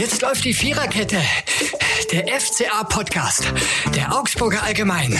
Jetzt 0.00 0.22
läuft 0.22 0.46
die 0.46 0.54
Viererkette. 0.54 1.18
Der 2.10 2.26
FCA-Podcast. 2.40 3.52
Der 3.94 4.16
Augsburger 4.16 4.62
Allgemein. 4.62 5.12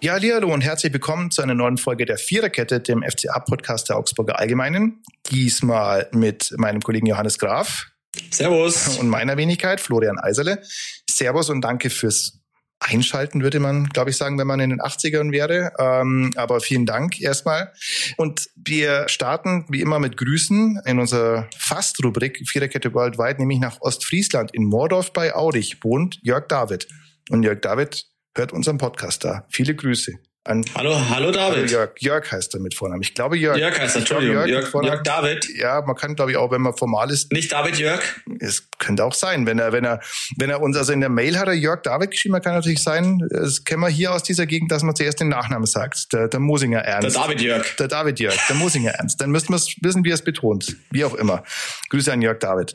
Ja, 0.00 0.14
hallo 0.14 0.52
und 0.52 0.62
herzlich 0.62 0.92
willkommen 0.92 1.30
zu 1.30 1.42
einer 1.42 1.54
neuen 1.54 1.76
Folge 1.76 2.06
der 2.06 2.18
Viererkette, 2.18 2.80
dem 2.80 3.04
FCA-Podcast 3.04 3.88
der 3.88 3.98
Augsburger 3.98 4.40
Allgemeinen. 4.40 5.00
Diesmal 5.30 6.08
mit 6.10 6.52
meinem 6.56 6.82
Kollegen 6.82 7.06
Johannes 7.06 7.38
Graf. 7.38 7.86
Servus. 8.32 8.98
Und 8.98 9.08
meiner 9.08 9.36
Wenigkeit, 9.36 9.80
Florian 9.80 10.18
Eiserle. 10.18 10.60
Servus 11.08 11.50
und 11.50 11.60
danke 11.60 11.88
fürs 11.88 12.37
einschalten, 12.80 13.42
würde 13.42 13.60
man, 13.60 13.88
glaube 13.88 14.10
ich, 14.10 14.16
sagen, 14.16 14.38
wenn 14.38 14.46
man 14.46 14.60
in 14.60 14.70
den 14.70 14.80
80ern 14.80 15.32
wäre. 15.32 15.72
Ähm, 15.78 16.30
aber 16.36 16.60
vielen 16.60 16.86
Dank 16.86 17.20
erstmal. 17.20 17.72
Und 18.16 18.48
wir 18.56 19.08
starten 19.08 19.66
wie 19.68 19.80
immer 19.80 19.98
mit 19.98 20.16
Grüßen 20.16 20.80
in 20.84 20.98
unserer 20.98 21.48
Fast-Rubrik 21.56 22.48
Viererkette 22.48 22.94
Worldwide, 22.94 23.38
nämlich 23.38 23.60
nach 23.60 23.80
Ostfriesland. 23.80 24.54
In 24.54 24.64
Mordorf 24.64 25.12
bei 25.12 25.34
Aurich 25.34 25.82
wohnt 25.82 26.18
Jörg 26.22 26.46
David. 26.48 26.88
Und 27.30 27.42
Jörg 27.42 27.60
David 27.60 28.06
hört 28.34 28.52
unseren 28.52 28.78
Podcast 28.78 29.24
da. 29.24 29.46
Viele 29.50 29.74
Grüße. 29.74 30.12
An 30.48 30.64
hallo, 30.74 30.98
hallo 31.10 31.30
David. 31.30 31.58
Hallo 31.58 31.66
Jörg. 31.66 31.90
Jörg 31.98 32.32
heißt 32.32 32.54
er 32.54 32.60
mit 32.60 32.74
Vornamen. 32.74 33.02
Ich 33.02 33.12
glaube 33.12 33.36
Jörg. 33.36 33.58
Jörg 33.58 33.78
heißt 33.78 33.96
er, 33.96 34.00
Entschuldigung. 34.00 34.46
Jörg, 34.46 34.72
Jörg, 34.72 34.82
Jörg, 34.82 35.02
David. 35.02 35.46
Ja, 35.54 35.82
man 35.82 35.94
kann, 35.94 36.16
glaube 36.16 36.30
ich, 36.30 36.38
auch, 36.38 36.50
wenn 36.50 36.62
man 36.62 36.74
formal 36.74 37.10
ist. 37.10 37.30
Nicht 37.32 37.52
David 37.52 37.78
Jörg? 37.78 38.00
Es 38.40 38.66
könnte 38.78 39.04
auch 39.04 39.12
sein. 39.12 39.44
Wenn 39.44 39.58
er, 39.58 39.72
wenn 39.72 39.84
er, 39.84 40.00
wenn 40.38 40.48
er 40.48 40.62
uns, 40.62 40.78
also 40.78 40.94
in 40.94 41.00
der 41.00 41.10
Mail 41.10 41.38
hat 41.38 41.48
er 41.48 41.52
Jörg 41.52 41.82
David 41.82 42.12
geschrieben, 42.12 42.40
kann 42.40 42.54
natürlich 42.54 42.82
sein, 42.82 43.20
das 43.28 43.62
kennen 43.64 43.82
wir 43.82 43.90
hier 43.90 44.10
aus 44.10 44.22
dieser 44.22 44.46
Gegend, 44.46 44.72
dass 44.72 44.82
man 44.82 44.96
zuerst 44.96 45.20
den 45.20 45.28
Nachnamen 45.28 45.66
sagt. 45.66 46.14
Der, 46.14 46.28
der 46.28 46.40
Mosinger 46.40 46.78
Ernst. 46.78 47.14
Der 47.14 47.22
David 47.22 47.42
Jörg. 47.42 47.76
Der 47.76 47.88
David 47.88 48.18
Jörg, 48.18 48.46
der 48.48 48.56
Mosinger 48.56 48.92
Ernst. 48.92 49.20
Dann 49.20 49.30
müssten 49.30 49.52
wir 49.52 49.60
wissen, 49.82 50.02
wie 50.06 50.10
er 50.10 50.14
es 50.14 50.24
betont. 50.24 50.76
Wie 50.90 51.04
auch 51.04 51.14
immer. 51.14 51.44
Grüße 51.90 52.10
an 52.10 52.22
Jörg 52.22 52.38
David. 52.38 52.74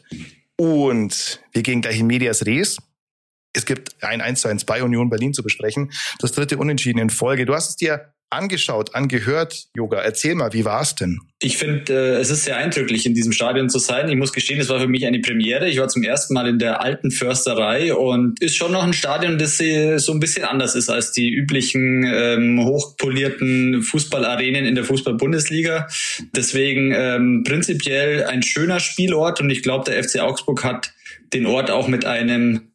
Und 0.58 1.42
wir 1.54 1.64
gehen 1.64 1.82
gleich 1.82 2.00
in 2.00 2.06
Medias 2.06 2.46
Res. 2.46 2.78
Es 3.54 3.66
gibt 3.66 4.04
ein 4.04 4.22
1 4.22 4.42
zu 4.42 4.48
1 4.48 4.66
bei 4.66 4.84
Union 4.84 5.10
Berlin 5.10 5.34
zu 5.34 5.44
besprechen. 5.44 5.92
Das 6.20 6.32
dritte 6.32 6.58
Unentschieden 6.58 7.00
in 7.00 7.10
Folge. 7.10 7.46
Du 7.46 7.54
hast 7.54 7.70
es 7.70 7.76
dir 7.76 8.14
angeschaut, 8.34 8.96
angehört, 8.96 9.68
Yoga. 9.76 10.02
Erzähl 10.02 10.36
mal, 10.36 10.54
wie 10.54 10.66
war 10.66 10.82
es 10.82 10.96
denn? 10.96 11.20
Ich 11.40 11.58
finde, 11.58 11.94
äh, 11.94 12.20
es 12.20 12.32
ist 12.32 12.46
sehr 12.46 12.58
eindrücklich, 12.58 13.06
in 13.06 13.14
diesem 13.14 13.32
Stadion 13.32 13.70
zu 13.70 13.80
sein. 13.80 14.10
Ich 14.10 14.16
muss 14.16 14.34
gestehen, 14.34 14.60
es 14.60 14.70
war 14.70 14.80
für 14.80 14.88
mich 14.88 15.06
eine 15.06 15.20
Premiere. 15.20 15.70
Ich 15.70 15.80
war 15.80 15.88
zum 15.88 16.04
ersten 16.04 16.34
Mal 16.34 16.48
in 16.48 16.60
der 16.60 16.82
alten 16.82 17.12
Försterei 17.12 17.94
und 17.94 18.42
ist 18.42 18.56
schon 18.56 18.72
noch 18.72 18.84
ein 18.84 18.94
Stadion, 18.94 19.38
das 19.38 19.58
so 19.58 20.12
ein 20.14 20.20
bisschen 20.20 20.46
anders 20.46 20.76
ist 20.76 20.90
als 20.90 21.12
die 21.12 21.32
üblichen 21.32 22.04
ähm, 22.06 22.66
hochpolierten 22.66 23.84
Fußballarenen 23.84 24.66
in 24.66 24.76
der 24.76 24.84
Fußball-Bundesliga. 24.84 25.88
Deswegen 26.36 26.92
ähm, 26.96 27.44
prinzipiell 27.46 28.24
ein 28.24 28.42
schöner 28.42 28.80
Spielort 28.80 29.42
und 29.42 29.50
ich 29.50 29.62
glaube, 29.62 29.90
der 29.90 30.04
FC 30.04 30.20
Augsburg 30.20 30.64
hat 30.64 30.94
den 31.34 31.46
Ort 31.46 31.70
auch 31.72 31.88
mit 31.88 32.06
einem 32.06 32.73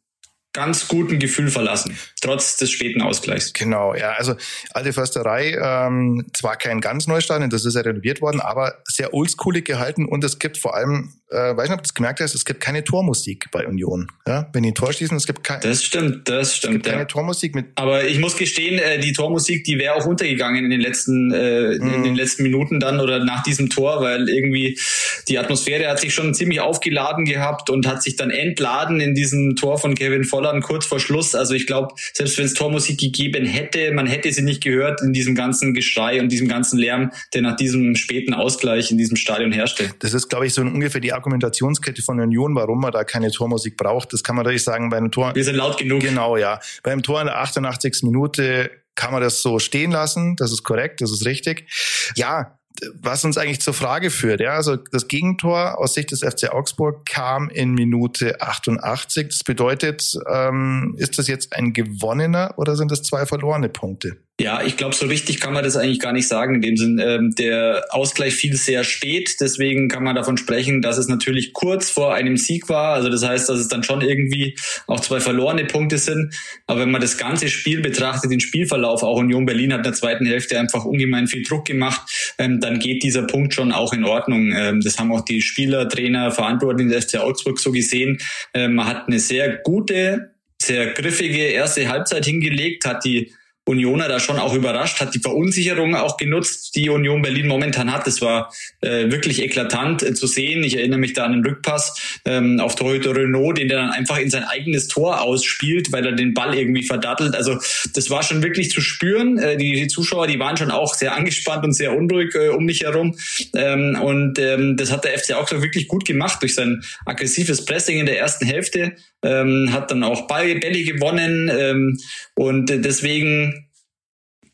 ganz 0.53 0.87
guten 0.87 1.19
Gefühl 1.19 1.49
verlassen, 1.49 1.95
trotz 2.21 2.57
des 2.57 2.71
späten 2.71 3.01
Ausgleichs. 3.01 3.53
Genau, 3.53 3.93
ja, 3.93 4.13
also 4.13 4.35
alte 4.71 4.93
Försterei, 4.93 5.55
ähm, 5.61 6.25
zwar 6.33 6.55
kein 6.57 6.81
ganz 6.81 7.05
Neustadion, 7.05 7.49
das 7.49 7.65
ist 7.65 7.75
ja 7.75 7.81
renoviert 7.81 8.21
worden, 8.21 8.41
aber 8.41 8.75
sehr 8.85 9.13
oldschoolig 9.13 9.65
gehalten 9.65 10.05
und 10.05 10.23
es 10.23 10.39
gibt 10.39 10.57
vor 10.57 10.75
allem, 10.75 11.13
äh, 11.29 11.55
weiß 11.55 11.69
nicht, 11.69 11.77
ob 11.77 11.83
du 11.83 11.87
es 11.87 11.93
gemerkt 11.93 12.19
hast, 12.19 12.33
es 12.33 12.45
gibt 12.45 12.61
keine 12.61 12.83
Tormusik 12.83 13.45
bei 13.51 13.67
Union. 13.67 14.07
Ja? 14.27 14.49
Wenn 14.51 14.63
die 14.63 14.71
ein 14.71 14.75
Tor 14.75 14.91
schießen, 14.91 15.15
es 15.15 15.27
gibt 15.27 15.43
keine. 15.43 15.61
Das 15.61 15.83
stimmt, 15.83 16.27
das 16.27 16.55
stimmt. 16.55 16.71
Es 16.71 16.75
gibt 16.77 16.85
ja. 16.87 16.91
keine 16.93 17.07
Tormusik 17.07 17.53
mit. 17.53 17.67
Aber 17.75 18.05
ich 18.05 18.17
muss 18.17 18.35
gestehen, 18.35 18.79
äh, 18.79 18.99
die 18.99 19.13
Tormusik, 19.13 19.63
die 19.65 19.77
wäre 19.77 19.93
auch 19.93 20.05
untergegangen 20.07 20.65
in 20.65 20.71
den 20.71 20.81
letzten, 20.81 21.31
äh, 21.31 21.77
mhm. 21.77 21.93
in 21.93 22.03
den 22.03 22.15
letzten 22.15 22.41
Minuten 22.41 22.79
dann 22.79 22.99
oder 22.99 23.23
nach 23.23 23.43
diesem 23.43 23.69
Tor, 23.69 24.01
weil 24.01 24.27
irgendwie 24.27 24.79
die 25.27 25.37
Atmosphäre 25.37 25.87
hat 25.87 25.99
sich 25.99 26.13
schon 26.13 26.33
ziemlich 26.33 26.59
aufgeladen 26.59 27.25
gehabt 27.25 27.69
und 27.69 27.85
hat 27.85 28.01
sich 28.01 28.15
dann 28.15 28.31
entladen 28.31 28.99
in 28.99 29.13
diesem 29.13 29.55
Tor 29.55 29.77
von 29.77 29.93
Kevin 29.93 30.23
Voller 30.23 30.38
Holland 30.39 30.63
kurz 30.63 30.85
vor 30.85 30.99
Schluss. 30.99 31.35
Also 31.35 31.53
ich 31.53 31.67
glaube, 31.67 31.93
selbst 32.13 32.37
wenn 32.37 32.45
es 32.45 32.53
Tormusik 32.53 32.99
gegeben 32.99 33.45
hätte, 33.45 33.91
man 33.91 34.07
hätte 34.07 34.31
sie 34.31 34.41
nicht 34.41 34.63
gehört 34.63 35.01
in 35.01 35.13
diesem 35.13 35.35
ganzen 35.35 35.73
Geschrei 35.73 36.21
und 36.21 36.29
diesem 36.29 36.47
ganzen 36.47 36.79
Lärm, 36.79 37.11
der 37.33 37.41
nach 37.41 37.55
diesem 37.57 37.95
späten 37.95 38.33
Ausgleich 38.33 38.91
in 38.91 38.97
diesem 38.97 39.17
Stadion 39.17 39.51
herrschte. 39.51 39.91
Das 39.99 40.13
ist, 40.13 40.29
glaube 40.29 40.47
ich, 40.47 40.53
so 40.53 40.61
ungefähr 40.61 41.01
die 41.01 41.13
Argumentationskette 41.13 42.01
von 42.01 42.19
Union, 42.19 42.55
warum 42.55 42.79
man 42.79 42.91
da 42.91 43.03
keine 43.03 43.31
Tormusik 43.31 43.75
braucht. 43.75 44.13
Das 44.13 44.23
kann 44.23 44.35
man 44.35 44.45
natürlich 44.45 44.63
sagen 44.63 44.89
bei 44.89 44.97
einem 44.97 45.11
Tor. 45.11 45.35
Wir 45.35 45.43
sind 45.43 45.55
laut 45.55 45.77
genug. 45.77 46.01
Genau, 46.01 46.37
ja. 46.37 46.59
Beim 46.83 47.03
Tor 47.03 47.19
in 47.19 47.27
der 47.27 47.39
88. 47.39 48.03
Minute 48.03 48.71
kann 48.95 49.11
man 49.11 49.21
das 49.21 49.41
so 49.41 49.59
stehen 49.59 49.91
lassen. 49.91 50.35
Das 50.37 50.51
ist 50.51 50.63
korrekt, 50.63 51.01
das 51.01 51.11
ist 51.11 51.25
richtig. 51.25 51.67
Ja, 52.15 52.58
was 53.01 53.25
uns 53.25 53.37
eigentlich 53.37 53.61
zur 53.61 53.73
Frage 53.73 54.09
führt. 54.09 54.39
Ja, 54.39 54.53
also 54.53 54.75
das 54.75 55.07
Gegentor 55.07 55.77
aus 55.79 55.93
Sicht 55.93 56.11
des 56.11 56.21
FC 56.21 56.51
Augsburg 56.51 57.05
kam 57.05 57.49
in 57.49 57.73
Minute 57.73 58.41
88. 58.41 59.29
Das 59.29 59.43
bedeutet, 59.43 60.13
ähm, 60.29 60.95
ist 60.97 61.17
das 61.17 61.27
jetzt 61.27 61.55
ein 61.55 61.73
gewonnener 61.73 62.53
oder 62.57 62.75
sind 62.75 62.91
das 62.91 63.03
zwei 63.03 63.25
verlorene 63.25 63.69
Punkte? 63.69 64.17
Ja, 64.39 64.61
ich 64.63 64.77
glaube, 64.77 64.95
so 64.95 65.05
richtig 65.05 65.41
kann 65.41 65.51
man 65.51 65.65
das 65.65 65.75
eigentlich 65.75 65.99
gar 65.99 66.13
nicht 66.13 66.29
sagen. 66.29 66.55
In 66.55 66.61
dem 66.61 66.77
Sinn, 66.77 67.01
ähm, 67.03 67.35
der 67.35 67.85
Ausgleich 67.89 68.35
fiel 68.35 68.55
sehr 68.55 68.85
spät, 68.85 69.35
deswegen 69.41 69.89
kann 69.89 70.01
man 70.01 70.15
davon 70.15 70.37
sprechen, 70.37 70.81
dass 70.81 70.97
es 70.97 71.09
natürlich 71.09 71.51
kurz 71.51 71.89
vor 71.89 72.13
einem 72.13 72.37
Sieg 72.37 72.69
war. 72.69 72.93
Also 72.93 73.09
das 73.09 73.25
heißt, 73.25 73.49
dass 73.49 73.59
es 73.59 73.67
dann 73.67 73.83
schon 73.83 73.99
irgendwie 73.99 74.55
auch 74.87 75.01
zwei 75.01 75.19
verlorene 75.19 75.65
Punkte 75.65 75.97
sind. 75.97 76.33
Aber 76.67 76.79
wenn 76.79 76.89
man 76.89 77.01
das 77.01 77.17
ganze 77.17 77.49
Spiel 77.49 77.81
betrachtet, 77.81 78.31
den 78.31 78.39
Spielverlauf, 78.39 79.03
auch 79.03 79.17
Union 79.17 79.45
Berlin 79.45 79.73
hat 79.73 79.79
in 79.79 79.83
der 79.83 79.93
zweiten 79.93 80.25
Hälfte 80.25 80.57
einfach 80.57 80.85
ungemein 80.85 81.27
viel 81.27 81.43
Druck 81.43 81.65
gemacht, 81.65 82.33
ähm, 82.37 82.61
dann 82.61 82.79
geht 82.79 83.03
dieser 83.03 83.23
Punkt 83.23 83.53
schon 83.53 83.73
auch 83.73 83.91
in 83.91 84.05
Ordnung. 84.05 84.53
Ähm, 84.55 84.79
das 84.79 84.97
haben 84.97 85.11
auch 85.11 85.25
die 85.25 85.41
Spieler, 85.41 85.89
Trainer, 85.89 86.31
Verantwortlichen 86.31 86.91
des 86.91 87.07
FC 87.07 87.19
Augsburg 87.19 87.59
so 87.59 87.73
gesehen. 87.73 88.19
Ähm, 88.53 88.75
man 88.75 88.87
hat 88.87 89.07
eine 89.07 89.19
sehr 89.19 89.57
gute, 89.57 90.31
sehr 90.61 90.93
griffige 90.93 91.43
erste 91.43 91.89
Halbzeit 91.89 92.23
hingelegt, 92.23 92.85
hat 92.85 93.03
die 93.03 93.33
Unioner 93.69 94.07
da 94.07 94.19
schon 94.19 94.39
auch 94.39 94.55
überrascht, 94.55 94.99
hat 94.99 95.13
die 95.13 95.19
Verunsicherung 95.19 95.95
auch 95.95 96.17
genutzt, 96.17 96.75
die 96.75 96.89
Union 96.89 97.21
Berlin 97.21 97.47
momentan 97.47 97.93
hat. 97.93 98.07
Das 98.07 98.19
war 98.19 98.51
äh, 98.81 99.11
wirklich 99.11 99.43
eklatant 99.43 100.01
äh, 100.01 100.15
zu 100.15 100.25
sehen. 100.25 100.63
Ich 100.63 100.75
erinnere 100.75 100.97
mich 100.97 101.13
da 101.13 101.25
an 101.25 101.33
den 101.33 101.45
Rückpass 101.45 102.21
ähm, 102.25 102.59
auf 102.59 102.75
Torhüter 102.75 103.15
Renault, 103.15 103.59
den 103.59 103.67
der 103.67 103.77
dann 103.77 103.91
einfach 103.91 104.17
in 104.17 104.31
sein 104.31 104.43
eigenes 104.43 104.87
Tor 104.87 105.21
ausspielt, 105.21 105.91
weil 105.91 106.03
er 106.03 106.13
den 106.13 106.33
Ball 106.33 106.57
irgendwie 106.57 106.83
verdattelt. 106.83 107.35
Also 107.35 107.59
das 107.93 108.09
war 108.09 108.23
schon 108.23 108.41
wirklich 108.41 108.71
zu 108.71 108.81
spüren. 108.81 109.37
Äh, 109.37 109.57
die, 109.57 109.73
die, 109.73 109.87
Zuschauer, 109.87 110.25
die 110.25 110.39
waren 110.39 110.57
schon 110.57 110.71
auch 110.71 110.95
sehr 110.95 111.15
angespannt 111.15 111.63
und 111.63 111.73
sehr 111.73 111.95
unruhig 111.95 112.33
äh, 112.33 112.49
um 112.49 112.65
mich 112.65 112.81
herum. 112.81 113.15
Ähm, 113.55 113.99
und 114.01 114.39
ähm, 114.39 114.77
das 114.77 114.91
hat 114.91 115.05
der 115.05 115.15
FC 115.15 115.33
auch 115.33 115.47
so 115.47 115.61
wirklich 115.61 115.87
gut 115.87 116.05
gemacht 116.05 116.41
durch 116.41 116.55
sein 116.55 116.81
aggressives 117.05 117.65
Pressing 117.65 117.99
in 117.99 118.07
der 118.07 118.17
ersten 118.17 118.47
Hälfte. 118.47 118.93
Ähm, 119.21 119.69
hat 119.71 119.91
dann 119.91 120.03
auch 120.03 120.27
Ball, 120.27 120.55
Bälle 120.55 120.81
gewonnen 120.83 121.51
ähm, 121.53 121.99
und 122.35 122.69
deswegen 122.69 123.58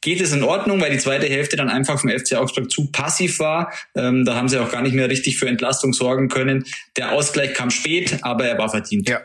geht 0.05 0.21
es 0.21 0.31
in 0.31 0.43
Ordnung, 0.43 0.79
weil 0.79 0.91
die 0.91 0.99
zweite 0.99 1.25
Hälfte 1.25 1.57
dann 1.57 1.67
einfach 1.67 1.99
vom 1.99 2.11
FC 2.11 2.35
Augsburg 2.35 2.69
zu 2.69 2.91
passiv 2.91 3.39
war. 3.39 3.73
Ähm, 3.95 4.23
da 4.23 4.35
haben 4.35 4.47
sie 4.47 4.59
auch 4.59 4.71
gar 4.71 4.83
nicht 4.83 4.93
mehr 4.93 5.09
richtig 5.09 5.39
für 5.39 5.47
Entlastung 5.47 5.93
sorgen 5.93 6.29
können. 6.29 6.63
Der 6.95 7.11
Ausgleich 7.11 7.55
kam 7.55 7.71
spät, 7.71 8.19
aber 8.21 8.45
er 8.45 8.59
war 8.59 8.69
verdient. 8.69 9.09
Ja. 9.09 9.21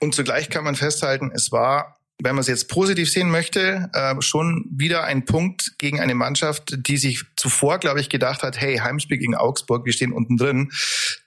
Und 0.00 0.16
zugleich 0.16 0.50
kann 0.50 0.64
man 0.64 0.74
festhalten, 0.74 1.30
es 1.32 1.52
war 1.52 1.97
wenn 2.20 2.34
man 2.34 2.40
es 2.40 2.48
jetzt 2.48 2.68
positiv 2.68 3.10
sehen 3.10 3.30
möchte, 3.30 3.90
äh, 3.92 4.20
schon 4.20 4.64
wieder 4.70 5.04
ein 5.04 5.24
Punkt 5.24 5.74
gegen 5.78 6.00
eine 6.00 6.16
Mannschaft, 6.16 6.74
die 6.76 6.96
sich 6.96 7.22
zuvor, 7.36 7.78
glaube 7.78 8.00
ich, 8.00 8.08
gedacht 8.08 8.42
hat, 8.42 8.60
hey, 8.60 8.78
Heimspiel 8.78 9.18
gegen 9.18 9.36
Augsburg, 9.36 9.86
wir 9.86 9.92
stehen 9.92 10.12
unten 10.12 10.36
drin, 10.36 10.72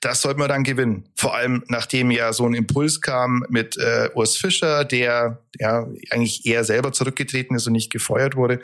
das 0.02 0.22
sollten 0.22 0.42
wir 0.42 0.50
dann 0.50 0.66
gewinnen. 0.66 1.06
Vor 1.16 1.34
allem, 1.34 1.64
nachdem 1.68 2.12
ja 2.12 2.34
so 2.34 2.46
ein 2.46 2.54
Impuls 2.54 3.00
kam 3.00 3.46
mit 3.50 3.78
äh, 3.78 4.10
Urs 4.16 4.36
Fischer, 4.36 4.84
der 4.84 5.42
ja 5.60 5.88
eigentlich 6.10 6.46
eher 6.46 6.66
selber 6.66 6.92
zurückgetreten 6.92 7.56
ist 7.56 7.68
und 7.68 7.74
nicht 7.74 7.92
gefeuert 7.92 8.36
wurde. 8.36 8.60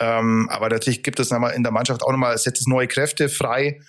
Ähm, 0.00 0.48
aber 0.50 0.70
natürlich 0.70 1.02
gibt 1.02 1.20
es 1.20 1.30
in 1.30 1.62
der 1.62 1.72
Mannschaft 1.72 2.02
auch 2.02 2.12
nochmal, 2.12 2.36
setzt 2.38 2.62
es 2.62 2.66
neue 2.66 2.88
Kräfte 2.88 3.28
frei. 3.28 3.80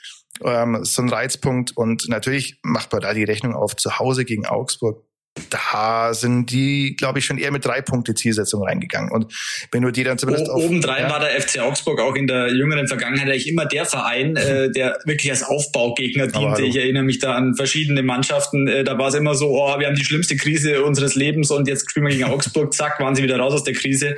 Ähm, 0.44 0.84
so 0.84 1.02
ein 1.02 1.10
Reizpunkt 1.10 1.76
und 1.76 2.08
natürlich 2.10 2.60
macht 2.62 2.92
man 2.92 3.02
da 3.02 3.14
die 3.14 3.24
Rechnung 3.24 3.56
auf 3.56 3.76
zu 3.76 4.00
Hause 4.00 4.26
gegen 4.26 4.46
Augsburg 4.46 5.04
da 5.50 6.14
sind 6.14 6.52
die, 6.52 6.96
glaube 6.96 7.20
ich, 7.20 7.26
schon 7.26 7.38
eher 7.38 7.52
mit 7.52 7.66
drei 7.66 7.82
Punkte 7.82 8.14
Zielsetzung 8.14 8.64
reingegangen. 8.64 9.12
Und 9.12 9.34
wenn 9.72 9.82
du 9.82 9.92
die 9.92 10.04
dann 10.04 10.18
zumindest 10.18 10.50
o 10.50 10.56
Obendrein 10.56 11.04
ja. 11.04 11.10
war 11.10 11.20
der 11.20 11.30
FC 11.42 11.60
Augsburg 11.60 12.00
auch 12.02 12.16
in 12.16 12.28
der 12.28 12.54
jüngeren 12.54 12.88
Vergangenheit 12.88 13.28
eigentlich 13.28 13.48
immer 13.48 13.66
der 13.66 13.86
Verein, 13.86 14.36
äh, 14.36 14.72
der 14.76 14.98
wirklich 15.06 15.32
als 15.32 15.44
Aufbaugegner 15.44 16.28
diente. 16.28 16.64
Ich 16.64 16.76
erinnere 16.76 17.04
mich 17.04 17.20
da 17.20 17.36
an 17.36 17.56
verschiedene 17.56 18.04
Mannschaften. 18.04 18.68
Äh, 18.68 18.84
da 18.84 18.98
war 18.98 19.08
es 19.08 19.16
immer 19.16 19.36
so, 19.36 19.50
oh, 19.50 19.80
wir 19.80 19.88
haben 19.88 19.96
die 19.96 20.04
schlimmste 20.04 20.36
Krise 20.36 20.84
unseres 20.84 21.16
Lebens 21.16 21.52
und 21.52 21.68
jetzt 21.68 21.90
spielen 21.90 22.08
wir 22.08 22.14
gegen 22.14 22.26
Augsburg, 22.26 22.74
zack, 22.74 23.00
waren 23.00 23.16
sie 23.16 23.24
wieder 23.24 23.38
raus 23.38 23.54
aus 23.54 23.64
der 23.64 23.74
Krise. 23.74 24.16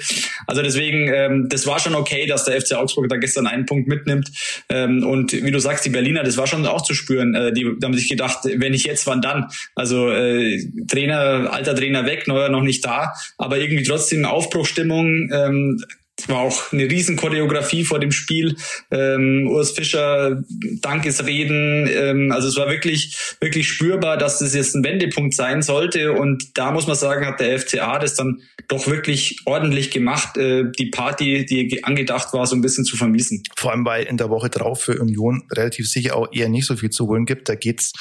Also 0.47 0.61
deswegen, 0.61 1.11
ähm, 1.13 1.47
das 1.49 1.67
war 1.67 1.79
schon 1.79 1.95
okay, 1.95 2.25
dass 2.25 2.45
der 2.45 2.59
FC 2.59 2.73
Augsburg 2.73 3.09
da 3.09 3.17
gestern 3.17 3.47
einen 3.47 3.65
Punkt 3.65 3.87
mitnimmt. 3.87 4.31
Ähm, 4.69 5.05
und 5.05 5.33
wie 5.33 5.51
du 5.51 5.59
sagst, 5.59 5.85
die 5.85 5.89
Berliner, 5.89 6.23
das 6.23 6.37
war 6.37 6.47
schon 6.47 6.65
auch 6.65 6.81
zu 6.81 6.93
spüren. 6.93 7.35
Äh, 7.35 7.53
die, 7.53 7.63
die 7.77 7.85
haben 7.85 7.93
sich 7.93 8.09
gedacht, 8.09 8.39
wenn 8.43 8.71
nicht 8.71 8.85
jetzt, 8.85 9.07
wann 9.07 9.21
dann? 9.21 9.47
Also 9.75 10.09
äh, 10.11 10.59
Trainer, 11.01 11.51
alter 11.51 11.75
Trainer 11.75 12.05
weg, 12.05 12.27
neuer 12.27 12.49
noch 12.49 12.61
nicht 12.61 12.85
da, 12.85 13.13
aber 13.37 13.57
irgendwie 13.57 13.83
trotzdem 13.83 14.25
Aufbruchstimmung. 14.25 15.29
Ähm, 15.31 15.83
war 16.29 16.39
auch 16.39 16.71
eine 16.71 16.83
riesen 16.83 17.15
Choreografie 17.15 17.83
vor 17.83 17.99
dem 17.99 18.11
Spiel. 18.11 18.55
Ähm, 18.91 19.47
Urs 19.47 19.71
Fischer, 19.71 20.41
Dankesreden. 20.81 21.87
Ähm, 21.91 22.31
also 22.31 22.47
es 22.47 22.57
war 22.57 22.69
wirklich, 22.69 23.17
wirklich 23.39 23.67
spürbar, 23.67 24.17
dass 24.17 24.39
das 24.39 24.53
jetzt 24.53 24.75
ein 24.75 24.83
Wendepunkt 24.83 25.33
sein 25.33 25.61
sollte. 25.61 26.13
Und 26.13 26.57
da 26.57 26.71
muss 26.71 26.87
man 26.87 26.95
sagen, 26.95 27.25
hat 27.25 27.39
der 27.39 27.59
FCA 27.59 27.99
das 27.99 28.15
dann 28.15 28.41
doch 28.67 28.87
wirklich 28.87 29.41
ordentlich 29.45 29.91
gemacht, 29.91 30.37
äh, 30.37 30.65
die 30.77 30.87
Party, 30.87 31.45
die 31.45 31.83
angedacht 31.83 32.33
war, 32.33 32.45
so 32.45 32.55
ein 32.55 32.61
bisschen 32.61 32.85
zu 32.85 32.95
vermiesen. 32.95 33.43
Vor 33.55 33.71
allem, 33.71 33.85
weil 33.85 34.05
in 34.05 34.17
der 34.17 34.29
Woche 34.29 34.49
drauf 34.49 34.81
für 34.81 34.99
Union 34.99 35.43
relativ 35.51 35.89
sicher 35.89 36.15
auch 36.15 36.31
eher 36.31 36.49
nicht 36.49 36.65
so 36.65 36.75
viel 36.75 36.89
zu 36.89 37.07
holen 37.07 37.25
gibt. 37.25 37.49
Da 37.49 37.55
geht's 37.55 37.91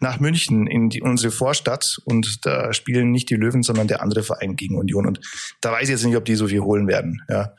nach 0.00 0.20
München 0.20 0.66
in 0.66 0.90
die, 0.90 1.02
unsere 1.02 1.32
Vorstadt 1.32 1.98
und 2.04 2.44
da 2.44 2.72
spielen 2.72 3.10
nicht 3.10 3.30
die 3.30 3.36
Löwen, 3.36 3.62
sondern 3.62 3.88
der 3.88 4.02
andere 4.02 4.22
Verein 4.22 4.56
gegen 4.56 4.76
Union. 4.76 5.06
Und 5.06 5.20
da 5.60 5.72
weiß 5.72 5.84
ich 5.84 5.90
jetzt 5.90 6.04
nicht, 6.04 6.16
ob 6.16 6.24
die 6.24 6.34
so 6.34 6.48
viel 6.48 6.60
holen 6.60 6.86
werden. 6.86 7.22
Ja. 7.28 7.54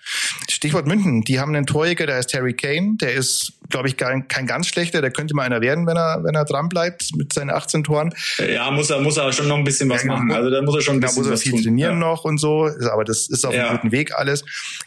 Stichwort 0.49 0.87
München, 0.87 1.21
die 1.21 1.39
haben 1.39 1.55
einen 1.55 1.65
Torjäger, 1.65 2.05
der 2.05 2.15
heißt 2.17 2.33
Harry 2.33 2.53
Kane, 2.53 2.97
der 2.99 3.13
ist, 3.13 3.53
glaube 3.69 3.87
ich, 3.87 3.97
kein, 3.97 4.27
kein 4.27 4.47
ganz 4.47 4.67
schlechter, 4.67 5.01
der 5.01 5.11
könnte 5.11 5.35
mal 5.35 5.43
einer 5.43 5.61
werden, 5.61 5.85
wenn 5.87 5.97
er, 5.97 6.23
wenn 6.23 6.35
er 6.35 6.45
dran 6.45 6.69
bleibt 6.69 7.15
mit 7.15 7.33
seinen 7.33 7.49
18 7.49 7.83
Toren. 7.83 8.13
Ja, 8.37 8.71
muss 8.71 8.89
er, 8.89 9.01
muss 9.01 9.17
er 9.17 9.31
schon 9.33 9.47
noch 9.47 9.57
ein 9.57 9.63
bisschen 9.63 9.89
was 9.89 10.03
ja, 10.03 10.13
machen. 10.13 10.31
Also 10.31 10.49
da 10.49 10.61
muss 10.61 10.75
er 10.75 10.81
schon 10.81 10.97
ein 10.97 10.99
bisschen 10.99 11.23
da 11.23 11.29
muss 11.29 11.39
er 11.39 11.41
viel 11.41 11.51
tun. 11.53 11.63
trainieren 11.63 11.93
ja. 11.93 11.99
noch 11.99 12.23
und 12.25 12.37
so, 12.37 12.69
aber 12.91 13.03
das 13.03 13.27
ist 13.27 13.45
auf 13.45 13.53
einem 13.53 13.77
guten 13.77 13.91
Weg 13.91 14.13
alles. 14.15 14.43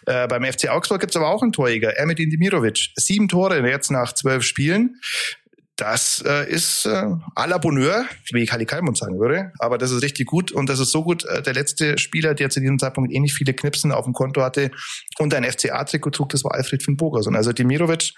Äh, 0.06 0.26
beim 0.28 0.44
FC 0.44 0.68
Augsburg 0.68 1.00
gibt's 1.00 1.16
aber 1.16 1.28
auch 1.28 1.42
einen 1.42 1.52
Torjäger, 1.52 1.96
Ermedin 1.96 2.30
Dimirovic. 2.30 2.90
Sieben 2.96 3.28
Tore 3.28 3.60
jetzt 3.68 3.90
nach 3.90 4.12
zwölf 4.12 4.42
Spielen 4.42 4.96
das 5.82 6.22
äh, 6.24 6.48
ist 6.48 6.86
äh, 6.86 6.90
à 7.34 7.48
la 7.48 7.58
Bonheur, 7.58 8.04
wie 8.30 8.46
Kali 8.46 8.66
Kalmund 8.66 8.96
sagen 8.96 9.18
würde. 9.18 9.52
Aber 9.58 9.78
das 9.78 9.90
ist 9.90 10.00
richtig 10.00 10.28
gut 10.28 10.52
und 10.52 10.68
das 10.68 10.78
ist 10.78 10.92
so 10.92 11.02
gut. 11.02 11.24
Äh, 11.24 11.42
der 11.42 11.54
letzte 11.54 11.98
Spieler, 11.98 12.34
der 12.34 12.50
zu 12.50 12.60
diesem 12.60 12.78
Zeitpunkt 12.78 13.12
ähnlich 13.12 13.34
viele 13.34 13.52
Knipsen 13.52 13.90
auf 13.90 14.04
dem 14.04 14.12
Konto 14.12 14.42
hatte 14.42 14.70
und 15.18 15.34
ein 15.34 15.42
FCA-Trikot 15.42 16.10
trug, 16.10 16.28
das 16.28 16.44
war 16.44 16.54
Alfred 16.54 16.84
Finn 16.84 16.96
Bogerson. 16.96 17.34
Also 17.34 17.52
Demirovic 17.52 18.12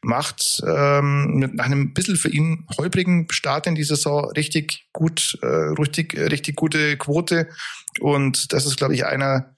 macht 0.00 0.62
ähm, 0.66 1.34
mit, 1.34 1.54
nach 1.54 1.66
einem 1.66 1.92
bisschen 1.92 2.16
für 2.16 2.30
ihn 2.30 2.66
holprigen 2.78 3.26
Start 3.30 3.66
in 3.66 3.74
die 3.74 3.84
Saison 3.84 4.30
richtig 4.30 4.88
gut, 4.94 5.38
äh, 5.42 5.46
richtig, 5.46 6.16
richtig 6.16 6.56
gute 6.56 6.96
Quote. 6.96 7.48
Und 8.00 8.50
das 8.54 8.64
ist, 8.64 8.78
glaube 8.78 8.94
ich, 8.94 9.04
einer, 9.04 9.54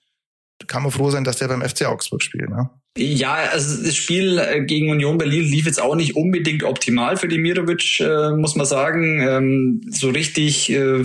kann 0.66 0.82
man 0.82 0.90
froh 0.90 1.10
sein, 1.10 1.22
dass 1.22 1.36
der 1.36 1.46
beim 1.46 1.62
FC 1.62 1.86
Augsburg 1.86 2.24
spielt. 2.24 2.50
Ne? 2.50 2.70
Ja, 2.94 3.34
also 3.50 3.82
das 3.82 3.96
Spiel 3.96 4.38
äh, 4.38 4.60
gegen 4.66 4.90
Union 4.90 5.16
Berlin 5.16 5.44
lief 5.44 5.64
jetzt 5.64 5.80
auch 5.80 5.94
nicht 5.94 6.14
unbedingt 6.14 6.62
optimal 6.62 7.16
für 7.16 7.26
Demirovic, 7.26 8.00
äh, 8.00 8.32
muss 8.32 8.54
man 8.54 8.66
sagen. 8.66 9.26
Ähm, 9.26 9.80
so 9.90 10.10
richtig 10.10 10.70
äh, 10.70 11.02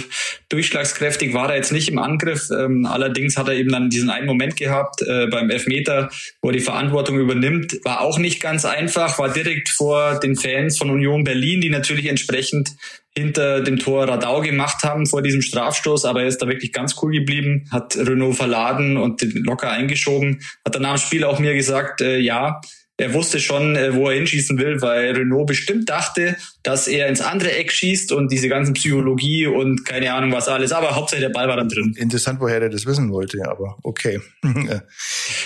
durchschlagskräftig 0.49 1.33
war 1.33 1.49
er 1.49 1.55
jetzt 1.55 1.71
nicht 1.71 1.87
im 1.87 1.97
Angriff. 1.97 2.49
Ähm, 2.51 2.85
allerdings 2.85 3.37
hat 3.37 3.47
er 3.47 3.53
eben 3.53 3.71
dann 3.71 3.89
diesen 3.89 4.09
einen 4.09 4.27
Moment 4.27 4.57
gehabt 4.57 5.01
äh, 5.01 5.27
beim 5.27 5.49
Elfmeter, 5.49 6.09
wo 6.41 6.49
er 6.49 6.53
die 6.53 6.59
Verantwortung 6.59 7.19
übernimmt. 7.19 7.79
War 7.85 8.01
auch 8.01 8.19
nicht 8.19 8.41
ganz 8.41 8.65
einfach, 8.65 9.17
war 9.17 9.31
direkt 9.31 9.69
vor 9.69 10.19
den 10.19 10.35
Fans 10.35 10.77
von 10.77 10.89
Union 10.89 11.23
Berlin, 11.23 11.61
die 11.61 11.69
natürlich 11.69 12.07
entsprechend 12.07 12.71
hinter 13.17 13.61
dem 13.61 13.77
Tor 13.77 14.07
Radau 14.07 14.41
gemacht 14.41 14.83
haben 14.83 15.05
vor 15.05 15.21
diesem 15.21 15.41
Strafstoß, 15.41 16.05
aber 16.05 16.21
er 16.21 16.27
ist 16.27 16.41
da 16.41 16.47
wirklich 16.47 16.71
ganz 16.71 16.95
cool 17.01 17.11
geblieben, 17.11 17.67
hat 17.71 17.97
Renault 17.97 18.35
verladen 18.35 18.97
und 18.97 19.21
locker 19.33 19.69
eingeschoben, 19.69 20.39
hat 20.65 20.75
dann 20.75 20.83
nach 20.83 20.95
dem 20.95 21.01
Spiel 21.01 21.23
auch 21.23 21.39
mir 21.39 21.53
gesagt, 21.53 22.01
äh, 22.01 22.19
ja, 22.19 22.61
er 22.99 23.13
wusste 23.13 23.39
schon, 23.39 23.75
äh, 23.75 23.93
wo 23.93 24.09
er 24.09 24.15
hinschießen 24.15 24.57
will, 24.57 24.81
weil 24.81 25.11
Renault 25.11 25.45
bestimmt 25.45 25.87
dachte, 25.87 26.35
dass 26.63 26.87
er 26.87 27.07
ins 27.07 27.21
andere 27.21 27.55
Eck 27.55 27.71
schießt 27.71 28.11
und 28.11 28.31
diese 28.31 28.49
ganzen 28.49 28.73
Psychologie 28.73 29.45
und 29.45 29.85
keine 29.85 30.13
Ahnung 30.13 30.31
was 30.31 30.47
alles. 30.47 30.71
Aber 30.71 30.95
hauptsächlich 30.95 31.27
der 31.27 31.33
Ball 31.33 31.47
war 31.47 31.57
dann 31.57 31.69
drin. 31.69 31.93
Interessant, 31.95 32.39
woher 32.39 32.59
der 32.59 32.69
das 32.69 32.87
wissen 32.87 33.11
wollte, 33.11 33.47
aber 33.47 33.77
okay. 33.83 34.19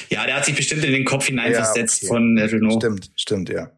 ja, 0.09 0.25
der 0.25 0.35
hat 0.35 0.45
sich 0.45 0.55
bestimmt 0.55 0.85
in 0.85 0.93
den 0.93 1.03
Kopf 1.03 1.25
hineinversetzt 1.25 2.03
ja, 2.03 2.09
okay. 2.09 2.15
von 2.15 2.37
Renault. 2.37 2.81
Stimmt, 2.81 3.11
stimmt, 3.15 3.49
ja. 3.49 3.69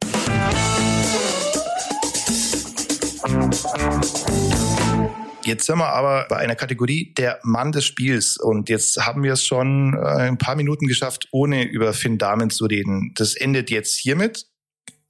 Jetzt 5.45 5.65
sind 5.65 5.77
wir 5.77 5.89
aber 5.89 6.25
bei 6.29 6.37
einer 6.37 6.55
Kategorie 6.55 7.13
der 7.17 7.39
Mann 7.43 7.71
des 7.71 7.85
Spiels 7.85 8.37
und 8.37 8.69
jetzt 8.69 8.97
haben 9.05 9.23
wir 9.23 9.33
es 9.33 9.45
schon 9.45 9.93
äh, 9.93 10.29
ein 10.29 10.37
paar 10.37 10.55
Minuten 10.55 10.87
geschafft, 10.87 11.27
ohne 11.31 11.63
über 11.63 11.93
Finn 11.93 12.17
Dahmen 12.17 12.49
zu 12.49 12.65
reden. 12.65 13.11
Das 13.15 13.35
endet 13.35 13.69
jetzt 13.69 13.97
hiermit. 13.97 14.45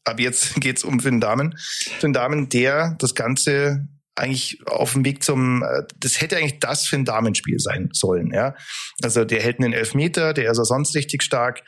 Ab 0.04 0.20
jetzt 0.20 0.56
geht's 0.60 0.84
um 0.84 1.00
Finn 1.00 1.22
Dahmen. 1.22 1.56
Finn 2.00 2.14
Dahmen, 2.14 2.50
der 2.50 2.96
das 3.00 3.14
Ganze 3.14 3.88
eigentlich 4.16 4.60
auf 4.68 4.94
dem 4.94 5.06
Weg 5.06 5.24
zum, 5.24 5.64
äh, 5.64 5.84
das 6.00 6.22
hätte 6.22 6.38
eigentlich 6.38 6.60
das 6.60 6.86
für 6.86 6.96
ein 6.96 7.06
Damenspiel 7.06 7.60
sein 7.60 7.90
sollen, 7.94 8.32
ja. 8.32 8.56
Also 9.02 9.26
der 9.26 9.42
hält 9.42 9.60
einen 9.60 9.74
Elfmeter, 9.74 10.34
der 10.34 10.52
ist 10.52 10.60
auch 10.60 10.66
sonst 10.66 10.96
richtig 10.96 11.24
stark 11.24 11.64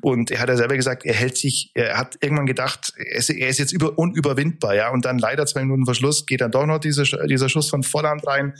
und 0.00 0.30
er 0.30 0.40
hat 0.40 0.48
ja 0.48 0.56
selber 0.56 0.76
gesagt, 0.76 1.04
er 1.04 1.14
hält 1.14 1.36
sich, 1.36 1.70
er 1.74 1.98
hat 1.98 2.16
irgendwann 2.20 2.46
gedacht, 2.46 2.92
er 2.96 3.18
ist, 3.18 3.58
jetzt 3.58 3.72
über, 3.72 3.98
unüberwindbar, 3.98 4.74
ja. 4.74 4.90
Und 4.90 5.04
dann 5.04 5.18
leider 5.18 5.46
zwei 5.46 5.62
Minuten 5.62 5.84
Verschluss 5.84 6.26
geht 6.26 6.40
dann 6.40 6.50
doch 6.50 6.66
noch 6.66 6.78
dieser, 6.78 7.04
dieser 7.26 7.48
Schuss 7.48 7.68
von 7.68 7.82
Vorhand 7.82 8.26
rein. 8.26 8.54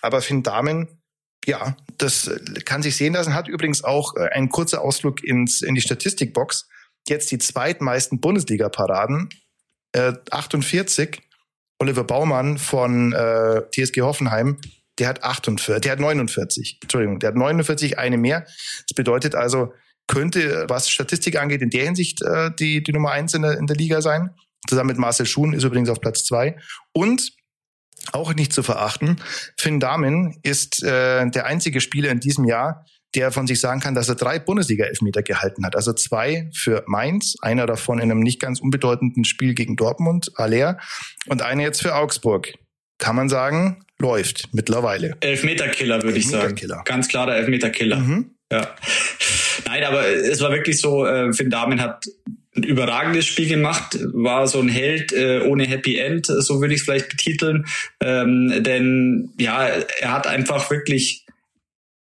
Aber 0.00 0.22
für 0.22 0.34
den 0.34 0.42
Damen, 0.42 1.02
ja, 1.44 1.76
das 1.98 2.30
kann 2.64 2.82
sich 2.82 2.96
sehen 2.96 3.14
lassen, 3.14 3.34
hat 3.34 3.48
übrigens 3.48 3.84
auch 3.84 4.16
äh, 4.16 4.28
ein 4.30 4.48
kurzer 4.48 4.82
Ausflug 4.82 5.22
ins, 5.22 5.62
in 5.62 5.74
die 5.74 5.80
Statistikbox. 5.80 6.68
Jetzt 7.08 7.30
die 7.30 7.38
zweitmeisten 7.38 8.20
Bundesliga-Paraden, 8.20 9.28
äh, 9.92 10.12
48 10.30 11.22
Oliver 11.78 12.04
Baumann 12.04 12.58
von 12.58 13.12
äh, 13.12 13.62
TSG 13.70 14.00
Hoffenheim, 14.02 14.58
der 14.98 15.08
hat 15.08 15.22
48, 15.22 15.80
der 15.82 15.92
hat 15.92 16.00
49, 16.00 16.78
Entschuldigung, 16.82 17.18
der 17.18 17.28
hat 17.28 17.36
49, 17.36 17.98
eine 17.98 18.16
mehr. 18.16 18.42
Das 18.42 18.94
bedeutet 18.94 19.34
also, 19.34 19.72
könnte, 20.06 20.66
was 20.68 20.88
Statistik 20.88 21.38
angeht, 21.38 21.62
in 21.62 21.70
der 21.70 21.84
Hinsicht 21.84 22.22
äh, 22.22 22.50
die, 22.58 22.82
die 22.82 22.92
Nummer 22.92 23.10
eins 23.10 23.34
in 23.34 23.42
der, 23.42 23.58
in 23.58 23.66
der 23.66 23.76
Liga 23.76 24.00
sein. 24.00 24.30
Zusammen 24.68 24.88
mit 24.88 24.98
Marcel 24.98 25.26
Schuhn 25.26 25.52
ist 25.52 25.64
übrigens 25.64 25.88
auf 25.88 26.00
Platz 26.00 26.24
zwei. 26.24 26.56
Und 26.92 27.32
auch 28.12 28.34
nicht 28.34 28.52
zu 28.52 28.62
verachten, 28.62 29.20
Finn 29.58 29.80
Dahmen 29.80 30.38
ist 30.42 30.82
äh, 30.82 31.28
der 31.28 31.46
einzige 31.46 31.80
Spieler 31.80 32.10
in 32.10 32.20
diesem 32.20 32.44
Jahr, 32.44 32.86
der 33.16 33.32
von 33.32 33.46
sich 33.46 33.60
sagen 33.60 33.80
kann, 33.80 33.94
dass 33.94 34.08
er 34.08 34.14
drei 34.14 34.38
Bundesliga-Elfmeter 34.38 35.22
gehalten 35.22 35.64
hat. 35.64 35.74
Also 35.74 35.92
zwei 35.92 36.50
für 36.54 36.84
Mainz, 36.86 37.36
einer 37.40 37.66
davon 37.66 37.98
in 37.98 38.10
einem 38.10 38.20
nicht 38.20 38.40
ganz 38.40 38.60
unbedeutenden 38.60 39.24
Spiel 39.24 39.54
gegen 39.54 39.76
Dortmund, 39.76 40.30
Aller, 40.36 40.78
und 41.26 41.42
einer 41.42 41.62
jetzt 41.62 41.82
für 41.82 41.94
Augsburg. 41.94 42.54
Kann 42.98 43.16
man 43.16 43.28
sagen, 43.28 43.84
läuft 43.98 44.48
mittlerweile. 44.52 45.16
Elfmeterkiller, 45.20 46.02
würde 46.02 46.18
ich 46.18 46.28
sagen. 46.28 46.56
Ganz 46.84 47.08
klarer 47.08 47.36
Elfmeterkiller. 47.36 47.96
Mhm. 47.96 48.30
Ja. 48.50 48.74
Nein, 49.66 49.84
aber 49.84 50.06
es 50.06 50.40
war 50.40 50.52
wirklich 50.52 50.80
so, 50.80 51.04
äh, 51.04 51.32
Finn 51.32 51.50
Damen 51.50 51.80
hat 51.80 52.04
ein 52.56 52.62
überragendes 52.62 53.26
Spiel 53.26 53.48
gemacht, 53.48 53.98
war 54.14 54.46
so 54.46 54.60
ein 54.60 54.68
Held 54.68 55.12
äh, 55.12 55.40
ohne 55.40 55.66
Happy 55.66 55.96
End, 55.98 56.26
so 56.26 56.60
würde 56.60 56.74
ich 56.74 56.80
es 56.80 56.84
vielleicht 56.84 57.08
betiteln. 57.08 57.66
Ähm, 58.00 58.62
denn 58.62 59.30
ja, 59.38 59.66
er 60.00 60.12
hat 60.12 60.26
einfach 60.26 60.70
wirklich 60.70 61.25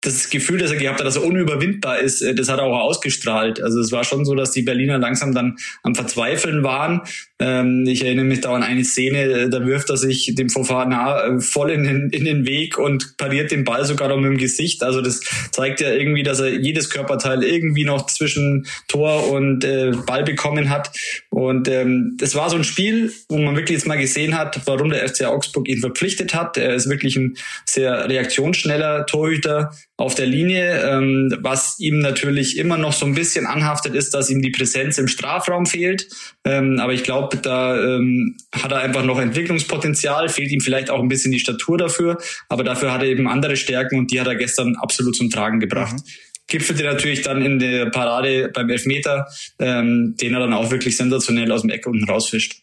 das 0.08 0.30
Gefühl, 0.30 0.58
das 0.58 0.72
er 0.72 0.78
gehabt 0.78 1.00
hat, 1.00 1.06
dass 1.06 1.18
er 1.18 1.26
unüberwindbar 1.26 2.00
ist, 2.00 2.22
äh, 2.22 2.34
das 2.34 2.50
hat 2.50 2.60
er 2.60 2.66
auch 2.66 2.80
ausgestrahlt. 2.80 3.62
Also 3.62 3.80
es 3.80 3.92
war 3.92 4.04
schon 4.04 4.26
so, 4.26 4.34
dass 4.36 4.52
die 4.52 4.62
Berliner 4.62 4.98
langsam 4.98 5.34
dann 5.34 5.58
am 5.84 5.94
Verzweifeln 5.96 6.64
waren. 6.64 7.02
Ähm, 7.40 7.86
ich 7.88 8.04
erinnere 8.04 8.26
mich 8.26 8.42
da 8.42 8.54
an 8.54 8.64
eine 8.64 8.84
Szene, 8.84 9.22
äh, 9.24 9.50
da 9.50 9.66
wirft 9.66 9.90
er 9.90 9.98
sich 9.98 10.34
dem 10.34 10.50
Fofana 10.50 11.24
äh, 11.24 11.40
voll 11.40 11.72
in 11.72 11.84
den, 11.84 12.10
in 12.10 12.26
den 12.26 12.48
Weg 12.48 12.78
und 12.78 13.18
pariert 13.18 13.52
den 13.52 13.64
Ball 13.64 13.86
sogar 13.86 14.08
noch 14.08 14.18
mit 14.18 14.32
dem 14.32 14.38
Gesicht. 14.38 14.82
Also 14.84 15.02
das 15.02 15.20
zeigt 15.52 15.82
ja 15.82 15.92
irgendwie, 15.92 16.24
dass 16.24 16.40
er 16.40 16.50
jedes 16.50 16.90
Körperteil 16.90 17.44
irgendwie 17.44 17.84
noch 17.84 18.08
zwischen 18.08 18.66
Tor 18.88 19.30
und 19.30 19.66
Ball 20.06 20.24
bekommen 20.24 20.70
hat. 20.70 20.92
Und 21.30 21.68
ähm, 21.68 22.16
das 22.18 22.36
war 22.36 22.50
so 22.50 22.56
ein 22.56 22.64
Spiel, 22.64 23.12
wo 23.30 23.38
man 23.38 23.56
wirklich 23.56 23.78
jetzt 23.78 23.88
mal 23.88 23.98
gesehen 23.98 24.38
hat, 24.38 24.62
warum 24.66 24.90
der 24.90 25.08
FC 25.08 25.26
Augsburg 25.26 25.68
ihn 25.68 25.80
verpflichtet 25.80 26.34
hat. 26.34 26.58
Er 26.58 26.74
ist 26.74 26.90
wirklich 26.90 27.16
ein 27.16 27.36
sehr 27.66 28.10
reaktionsschneller 28.10 29.06
Torhüter 29.06 29.72
auf 29.98 30.16
der 30.16 30.27
Linie. 30.27 30.84
Ähm, 30.84 31.36
was 31.39 31.80
ihm 31.80 32.00
natürlich 32.00 32.58
immer 32.58 32.77
noch 32.77 32.94
so 32.94 33.06
ein 33.06 33.16
bisschen 33.16 33.46
anhaftet, 33.46 33.96
ist, 33.96 34.13
dass 34.13 34.30
ihm 34.30 34.42
die 34.42 34.51
Präsenz 34.51 34.98
im 34.98 35.08
Strafraum 35.08 35.66
fehlt. 35.66 36.08
Ähm, 36.46 36.80
aber 36.80 36.94
ich 36.94 37.04
glaube, 37.04 37.38
da 37.38 37.75
ähm, 37.75 38.38
hat 38.54 38.72
er 38.72 38.80
einfach 38.80 39.04
noch 39.04 39.20
Entwicklungspotenzial, 39.20 40.30
fehlt 40.30 40.51
ihm 40.51 40.62
vielleicht 40.62 40.89
auch 40.89 41.01
ein 41.01 41.10
bisschen 41.10 41.32
die 41.32 41.39
Statur 41.39 41.77
dafür. 41.77 42.20
Aber 42.48 42.63
dafür 42.63 42.94
hat 42.94 43.01
er 43.01 43.08
eben 43.08 43.27
andere 43.27 43.58
Stärken 43.58 43.98
und 43.98 44.12
die 44.12 44.22
hat 44.22 44.27
er 44.27 44.36
gestern 44.36 44.75
absolut 44.75 45.16
zum 45.16 45.30
Tragen 45.30 45.60
gebracht. 45.60 45.96
Mhm 45.96 46.04
gipfelte 46.48 46.84
natürlich 46.84 47.22
dann 47.22 47.42
in 47.42 47.60
der 47.60 47.88
Parade 47.88 48.50
beim 48.54 48.70
Elfmeter, 48.70 49.27
ähm, 49.60 50.16
den 50.20 50.34
er 50.34 50.39
dann 50.39 50.54
auch 50.54 50.72
wirklich 50.72 50.98
sensationell 50.98 51.51
aus 51.51 51.62
dem 51.62 51.70
Eck 51.70 51.86
unten 51.86 52.10
rausfischt. 52.10 52.62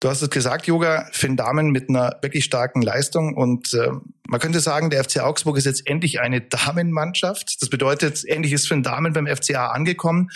Du 0.00 0.08
hast 0.08 0.22
es 0.22 0.30
gesagt, 0.30 0.66
Yoga, 0.66 1.06
Finn 1.12 1.36
Damen 1.36 1.70
mit 1.70 1.90
einer 1.90 2.16
wirklich 2.22 2.46
starken 2.46 2.80
Leistung 2.80 3.34
und 3.34 3.74
äh, 3.74 3.90
man 4.26 4.40
könnte 4.40 4.60
sagen, 4.60 4.88
der 4.88 5.04
FC 5.04 5.20
Augsburg 5.20 5.58
ist 5.58 5.66
jetzt 5.66 5.86
endlich 5.86 6.20
eine 6.20 6.40
Damenmannschaft. 6.40 7.60
Das 7.60 7.68
bedeutet, 7.68 8.24
endlich 8.24 8.54
ist 8.54 8.66
Finn 8.66 8.82
Damen 8.82 9.12
beim 9.12 9.26
FCA 9.26 9.68
angekommen. 9.68 10.30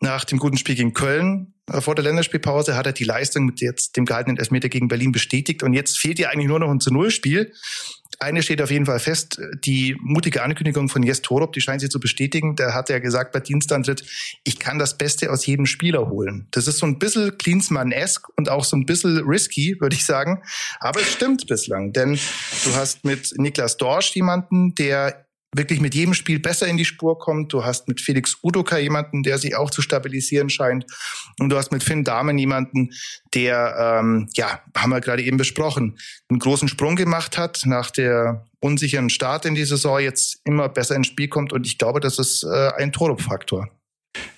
Nach 0.00 0.24
dem 0.24 0.38
guten 0.38 0.56
Spiel 0.56 0.76
gegen 0.76 0.94
Köln 0.94 1.52
äh, 1.70 1.82
vor 1.82 1.94
der 1.94 2.04
Länderspielpause 2.04 2.74
hat 2.74 2.86
er 2.86 2.92
die 2.92 3.04
Leistung 3.04 3.44
mit 3.44 3.60
jetzt 3.60 3.98
dem 3.98 4.06
gehaltenen 4.06 4.38
Elfmeter 4.38 4.70
gegen 4.70 4.88
Berlin 4.88 5.12
bestätigt 5.12 5.62
und 5.62 5.74
jetzt 5.74 5.98
fehlt 5.98 6.18
ja 6.18 6.30
eigentlich 6.30 6.48
nur 6.48 6.60
noch 6.60 6.70
ein 6.70 6.80
zu 6.80 6.90
Null 6.90 7.10
Spiel. 7.10 7.52
Eine 8.22 8.42
steht 8.42 8.62
auf 8.62 8.70
jeden 8.70 8.86
Fall 8.86 8.98
fest, 8.98 9.40
die 9.64 9.96
mutige 10.00 10.42
Ankündigung 10.42 10.88
von 10.88 11.02
Jes 11.02 11.22
Torup, 11.22 11.52
die 11.52 11.60
scheint 11.60 11.80
sich 11.80 11.90
zu 11.90 12.00
bestätigen. 12.00 12.56
Der 12.56 12.74
hat 12.74 12.88
ja 12.88 12.98
gesagt 12.98 13.32
bei 13.32 13.40
Dienstantritt, 13.40 14.04
ich 14.44 14.58
kann 14.58 14.78
das 14.78 14.96
Beste 14.96 15.30
aus 15.30 15.44
jedem 15.44 15.66
Spieler 15.66 16.08
holen. 16.08 16.46
Das 16.52 16.66
ist 16.66 16.78
so 16.78 16.86
ein 16.86 16.98
bisschen 16.98 17.36
Klinsmann-esque 17.36 18.30
und 18.36 18.48
auch 18.48 18.64
so 18.64 18.76
ein 18.76 18.86
bisschen 18.86 19.18
risky, 19.26 19.76
würde 19.80 19.96
ich 19.96 20.04
sagen. 20.04 20.42
Aber 20.80 21.00
es 21.00 21.12
stimmt 21.12 21.46
bislang, 21.46 21.92
denn 21.92 22.18
du 22.64 22.74
hast 22.74 23.04
mit 23.04 23.32
Niklas 23.36 23.76
Dorsch 23.76 24.14
jemanden, 24.14 24.74
der 24.74 25.26
wirklich 25.54 25.80
mit 25.80 25.94
jedem 25.94 26.14
Spiel 26.14 26.38
besser 26.38 26.66
in 26.66 26.76
die 26.76 26.84
Spur 26.84 27.18
kommt. 27.18 27.52
Du 27.52 27.64
hast 27.64 27.88
mit 27.88 28.00
Felix 28.00 28.38
Udoka 28.42 28.78
jemanden, 28.78 29.22
der 29.22 29.38
sich 29.38 29.56
auch 29.56 29.70
zu 29.70 29.82
stabilisieren 29.82 30.48
scheint. 30.48 30.86
Und 31.38 31.50
du 31.50 31.56
hast 31.56 31.72
mit 31.72 31.82
Finn 31.82 32.04
Dahmen 32.04 32.38
jemanden, 32.38 32.90
der, 33.34 34.00
ähm, 34.00 34.28
ja, 34.34 34.60
haben 34.76 34.90
wir 34.90 35.00
gerade 35.00 35.22
eben 35.22 35.36
besprochen, 35.36 35.98
einen 36.28 36.38
großen 36.38 36.68
Sprung 36.68 36.96
gemacht 36.96 37.36
hat 37.36 37.62
nach 37.66 37.90
der 37.90 38.46
unsicheren 38.60 39.10
Start 39.10 39.44
in 39.44 39.54
die 39.54 39.64
Saison, 39.64 40.00
jetzt 40.00 40.40
immer 40.44 40.68
besser 40.68 40.96
ins 40.96 41.08
Spiel 41.08 41.28
kommt. 41.28 41.52
Und 41.52 41.66
ich 41.66 41.78
glaube, 41.78 42.00
das 42.00 42.18
ist 42.18 42.44
äh, 42.44 42.70
ein 42.76 42.92
Torup-Faktor. 42.92 43.68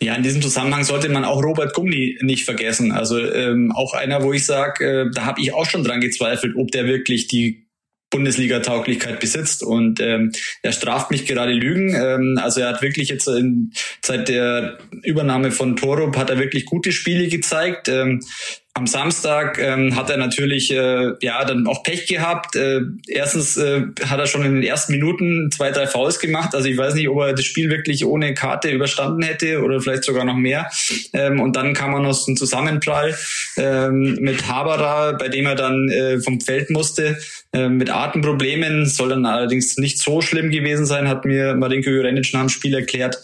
Ja, 0.01 0.15
in 0.15 0.23
diesem 0.23 0.43
Zusammenhang 0.43 0.85
sollte 0.85 1.09
man 1.09 1.25
auch 1.25 1.43
Robert 1.43 1.75
Gummi 1.75 2.19
nicht 2.23 2.45
vergessen. 2.45 2.93
Also 2.93 3.19
ähm, 3.19 3.73
auch 3.73 3.95
einer, 3.95 4.23
wo 4.23 4.33
ich 4.33 4.47
sage, 4.47 4.85
äh, 4.85 5.11
da 5.13 5.25
habe 5.25 5.41
ich 5.41 5.53
auch 5.53 5.69
schon 5.69 5.85
dran 5.85 6.01
gezweifelt, 6.01 6.55
ob 6.57 6.71
der 6.71 6.87
wirklich 6.87 7.27
die 7.27 7.64
Bundesliga-Tauglichkeit 8.15 9.19
besitzt. 9.19 9.63
Und 9.65 10.01
ähm, 10.01 10.33
er 10.63 10.73
straft 10.73 11.11
mich 11.11 11.27
gerade 11.27 11.53
Lügen. 11.53 11.95
Ähm, 11.95 12.39
also 12.41 12.61
er 12.61 12.69
hat 12.69 12.81
wirklich 12.81 13.09
jetzt 13.09 13.27
in, 13.27 13.73
seit 14.03 14.29
der 14.29 14.79
Übernahme 15.03 15.51
von 15.51 15.77
Torup 15.77 16.17
hat 16.17 16.31
er 16.31 16.39
wirklich 16.39 16.65
gute 16.65 16.93
Spiele 16.93 17.27
gezeigt. 17.27 17.89
Ähm, 17.89 18.21
am 18.77 18.89
Samstag 18.89 19.61
ähm, 19.61 19.95
hat 19.95 20.11
er 20.11 20.17
natürlich 20.17 20.73
äh, 20.73 21.13
ja 21.21 21.45
dann 21.45 21.69
auch 21.69 21.85
Pech 21.85 22.09
gehabt. 22.09 22.57
Äh, 22.57 22.81
erstens 23.07 23.57
äh, 23.57 23.83
hat 24.05 24.19
er 24.19 24.27
schon 24.27 24.45
in 24.45 24.55
den 24.57 24.65
ersten 24.65 24.93
Minuten 24.93 25.49
zwei, 25.53 25.71
drei 25.71 25.87
Fouls 25.87 26.19
gemacht. 26.19 26.57
Also 26.57 26.69
ich 26.69 26.77
weiß 26.77 26.95
nicht, 26.95 27.09
ob 27.09 27.21
er 27.21 27.35
das 27.35 27.45
Spiel 27.45 27.71
wirklich 27.71 28.05
ohne 28.05 28.35
Karte 28.35 28.71
überstanden 28.71 29.23
hätte 29.23 29.63
oder 29.63 29.81
vielleicht 29.81 30.03
sogar 30.03 30.25
noch 30.25 30.35
mehr. 30.35 30.69
Ähm, 31.13 31.41
und 31.41 31.55
dann 31.55 31.73
kam 31.73 31.95
er 31.95 32.01
noch 32.01 32.15
so 32.15 32.33
ein 32.33 32.37
Zusammenprall 32.37 33.17
ähm, 33.57 34.19
mit 34.21 34.49
Haberer, 34.49 35.19
bei 35.19 35.29
dem 35.29 35.47
er 35.47 35.55
dann 35.55 35.89
äh, 35.91 36.19
vom 36.21 36.41
Feld 36.41 36.71
musste 36.71 37.17
äh, 37.53 37.69
mit 37.69 37.91
Atemproblemen. 37.91 38.87
Soll 38.87 39.11
dann 39.11 39.25
allerdings 39.25 39.77
nicht 39.77 40.01
so 40.01 40.21
schlimm 40.21 40.51
gewesen 40.51 40.85
sein, 40.85 41.07
hat 41.07 41.25
mir 41.25 41.55
Marinko 41.55 41.91
Jurenic 41.91 42.33
nach 42.33 42.41
dem 42.41 42.49
Spiel 42.49 42.75
erklärt. 42.75 43.19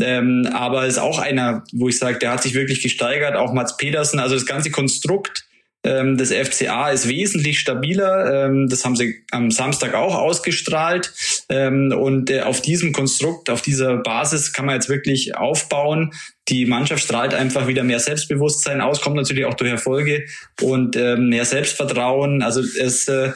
Ähm, 0.00 0.48
aber 0.52 0.84
ist 0.86 0.98
auch 0.98 1.20
einer, 1.20 1.62
wo 1.72 1.88
ich 1.88 1.96
sage, 1.96 2.18
der 2.18 2.32
hat 2.32 2.42
sich 2.42 2.54
wirklich 2.54 2.82
gesteigert. 2.82 3.36
Auch 3.36 3.52
Mats 3.52 3.76
Pedersen. 3.76 4.18
Also 4.18 4.34
das 4.34 4.46
ganze 4.46 4.72
Konstrukt 4.72 4.95
Konstrukt 4.96 5.44
ähm, 5.84 6.16
des 6.16 6.32
FCA 6.32 6.90
ist 6.90 7.08
wesentlich 7.08 7.60
stabiler. 7.60 8.46
Ähm, 8.46 8.68
das 8.68 8.84
haben 8.84 8.96
sie 8.96 9.22
am 9.30 9.50
Samstag 9.50 9.94
auch 9.94 10.14
ausgestrahlt. 10.16 11.12
Ähm, 11.48 11.92
und 11.92 12.30
äh, 12.30 12.40
auf 12.40 12.60
diesem 12.60 12.92
Konstrukt, 12.92 13.50
auf 13.50 13.62
dieser 13.62 13.98
Basis 13.98 14.52
kann 14.52 14.66
man 14.66 14.74
jetzt 14.74 14.88
wirklich 14.88 15.36
aufbauen. 15.36 16.12
Die 16.48 16.66
Mannschaft 16.66 17.04
strahlt 17.04 17.34
einfach 17.34 17.68
wieder 17.68 17.84
mehr 17.84 18.00
Selbstbewusstsein 18.00 18.80
aus, 18.80 19.00
kommt 19.00 19.16
natürlich 19.16 19.44
auch 19.44 19.54
durch 19.54 19.70
Erfolge 19.70 20.24
und 20.60 20.96
ähm, 20.96 21.28
mehr 21.28 21.44
Selbstvertrauen. 21.44 22.42
Also 22.42 22.60
es, 22.60 23.06
äh, 23.06 23.32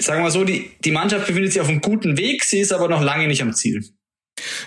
sagen 0.00 0.20
wir 0.20 0.24
mal 0.24 0.30
so, 0.30 0.44
die, 0.44 0.70
die 0.84 0.92
Mannschaft 0.92 1.26
befindet 1.26 1.52
sich 1.52 1.60
auf 1.60 1.68
einem 1.68 1.80
guten 1.80 2.16
Weg, 2.16 2.44
sie 2.44 2.60
ist 2.60 2.72
aber 2.72 2.88
noch 2.88 3.02
lange 3.02 3.26
nicht 3.26 3.42
am 3.42 3.52
Ziel. 3.52 3.82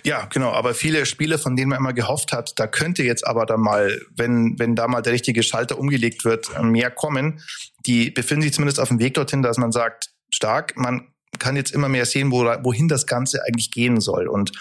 Ja, 0.04 0.26
genau. 0.26 0.52
Aber 0.52 0.74
viele 0.74 1.06
Spiele, 1.06 1.38
von 1.38 1.56
denen 1.56 1.70
man 1.70 1.80
immer 1.80 1.94
gehofft 1.94 2.32
hat, 2.32 2.54
da 2.58 2.68
könnte 2.68 3.04
jetzt 3.04 3.26
aber 3.26 3.46
dann 3.46 3.62
mal, 3.62 4.02
wenn, 4.16 4.58
wenn 4.58 4.76
da 4.76 4.88
mal 4.88 5.02
der 5.02 5.14
richtige 5.14 5.44
Schalter 5.44 5.78
umgelegt 5.78 6.26
wird, 6.26 6.48
mehr 6.62 6.92
kommen. 6.92 7.42
Die 7.86 8.10
befinden 8.10 8.44
sich 8.44 8.54
zumindest 8.54 8.80
auf 8.80 8.90
dem 8.90 9.00
Weg 9.00 9.14
dorthin, 9.14 9.42
dass 9.42 9.58
man 9.58 9.72
sagt, 9.72 10.10
stark, 10.34 10.76
man 10.76 11.08
kann 11.38 11.56
jetzt 11.56 11.72
immer 11.72 11.90
mehr 11.90 12.06
sehen, 12.06 12.32
wo, 12.32 12.44
wohin 12.64 12.88
das 12.88 13.06
Ganze 13.06 13.44
eigentlich 13.46 13.72
gehen 13.72 14.02
soll. 14.02 14.28
Und 14.28 14.52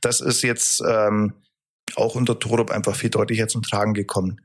das 0.00 0.20
ist 0.20 0.42
jetzt 0.42 0.82
ähm, 0.86 1.32
auch 1.94 2.14
unter 2.14 2.38
Torup 2.38 2.70
einfach 2.70 2.96
viel 2.96 3.10
deutlicher 3.10 3.48
zum 3.48 3.62
Tragen 3.62 3.94
gekommen. 3.94 4.40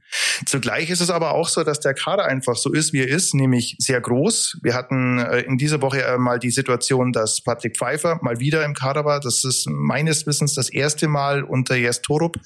Zugleich 0.46 0.90
ist 0.90 1.02
es 1.02 1.10
aber 1.10 1.32
auch 1.32 1.50
so, 1.50 1.64
dass 1.64 1.80
der 1.80 1.94
Kader 1.94 2.26
einfach 2.26 2.56
so 2.56 2.72
ist, 2.72 2.94
wie 2.94 3.02
er 3.02 3.08
ist, 3.08 3.34
nämlich 3.34 3.76
sehr 3.80 4.00
groß. 4.00 4.60
Wir 4.62 4.76
hatten 4.76 5.18
äh, 5.18 5.40
in 5.40 5.58
dieser 5.58 5.82
Woche 5.82 6.18
mal 6.20 6.40
die 6.40 6.52
Situation, 6.52 7.12
dass 7.12 7.42
Patrick 7.42 7.78
Pfeiffer 7.78 8.20
mal 8.22 8.40
wieder 8.40 8.64
im 8.64 8.74
Kader 8.74 9.06
war. 9.06 9.20
Das 9.20 9.44
ist 9.44 9.68
meines 9.70 10.28
Wissens 10.28 10.54
das 10.54 10.70
erste 10.70 11.08
Mal 11.08 11.44
unter 11.44 11.76
Jes 11.76 12.02
Torup, 12.02 12.38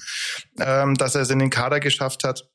ähm, 0.60 0.96
dass 0.96 1.16
er 1.16 1.22
es 1.22 1.30
in 1.30 1.40
den 1.40 1.50
Kader 1.50 1.80
geschafft 1.80 2.24
hat. 2.24 2.50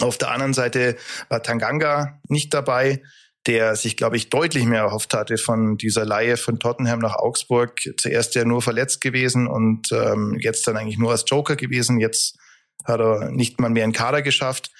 Auf 0.00 0.16
der 0.16 0.30
anderen 0.30 0.54
Seite 0.54 0.96
war 1.28 1.42
Tanganga 1.42 2.20
nicht 2.28 2.54
dabei 2.54 3.02
der 3.46 3.76
sich, 3.76 3.96
glaube 3.96 4.16
ich, 4.16 4.30
deutlich 4.30 4.64
mehr 4.64 4.82
erhofft 4.82 5.14
hatte 5.14 5.38
von 5.38 5.76
dieser 5.78 6.04
Laie 6.04 6.36
von 6.36 6.58
Tottenham 6.58 6.98
nach 6.98 7.16
Augsburg. 7.16 7.80
Zuerst 7.96 8.34
ja 8.34 8.44
nur 8.44 8.62
verletzt 8.62 9.00
gewesen 9.00 9.46
und 9.46 9.90
ähm, 9.92 10.36
jetzt 10.40 10.66
dann 10.66 10.76
eigentlich 10.76 10.98
nur 10.98 11.10
als 11.10 11.24
Joker 11.26 11.56
gewesen. 11.56 11.98
Jetzt 11.98 12.38
hat 12.84 13.00
er 13.00 13.30
nicht 13.30 13.60
mal 13.60 13.70
mehr 13.70 13.84
einen 13.84 13.92
Kader 13.92 14.22
geschafft. 14.22 14.70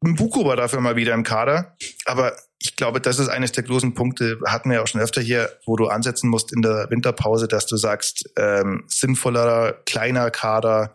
Buko 0.00 0.44
war 0.44 0.56
dafür 0.56 0.80
mal 0.80 0.96
wieder 0.96 1.12
im 1.14 1.24
Kader, 1.24 1.76
aber 2.04 2.36
ich 2.60 2.76
glaube, 2.76 3.00
das 3.00 3.18
ist 3.18 3.28
eines 3.28 3.52
der 3.52 3.64
großen 3.64 3.94
Punkte, 3.94 4.38
hatten 4.46 4.70
wir 4.70 4.82
auch 4.82 4.86
schon 4.86 5.00
öfter 5.00 5.20
hier, 5.20 5.50
wo 5.64 5.76
du 5.76 5.88
ansetzen 5.88 6.28
musst 6.28 6.52
in 6.52 6.62
der 6.62 6.88
Winterpause, 6.90 7.48
dass 7.48 7.66
du 7.66 7.76
sagst, 7.76 8.30
ähm, 8.36 8.84
sinnvollerer, 8.86 9.72
kleiner 9.86 10.30
Kader 10.30 10.94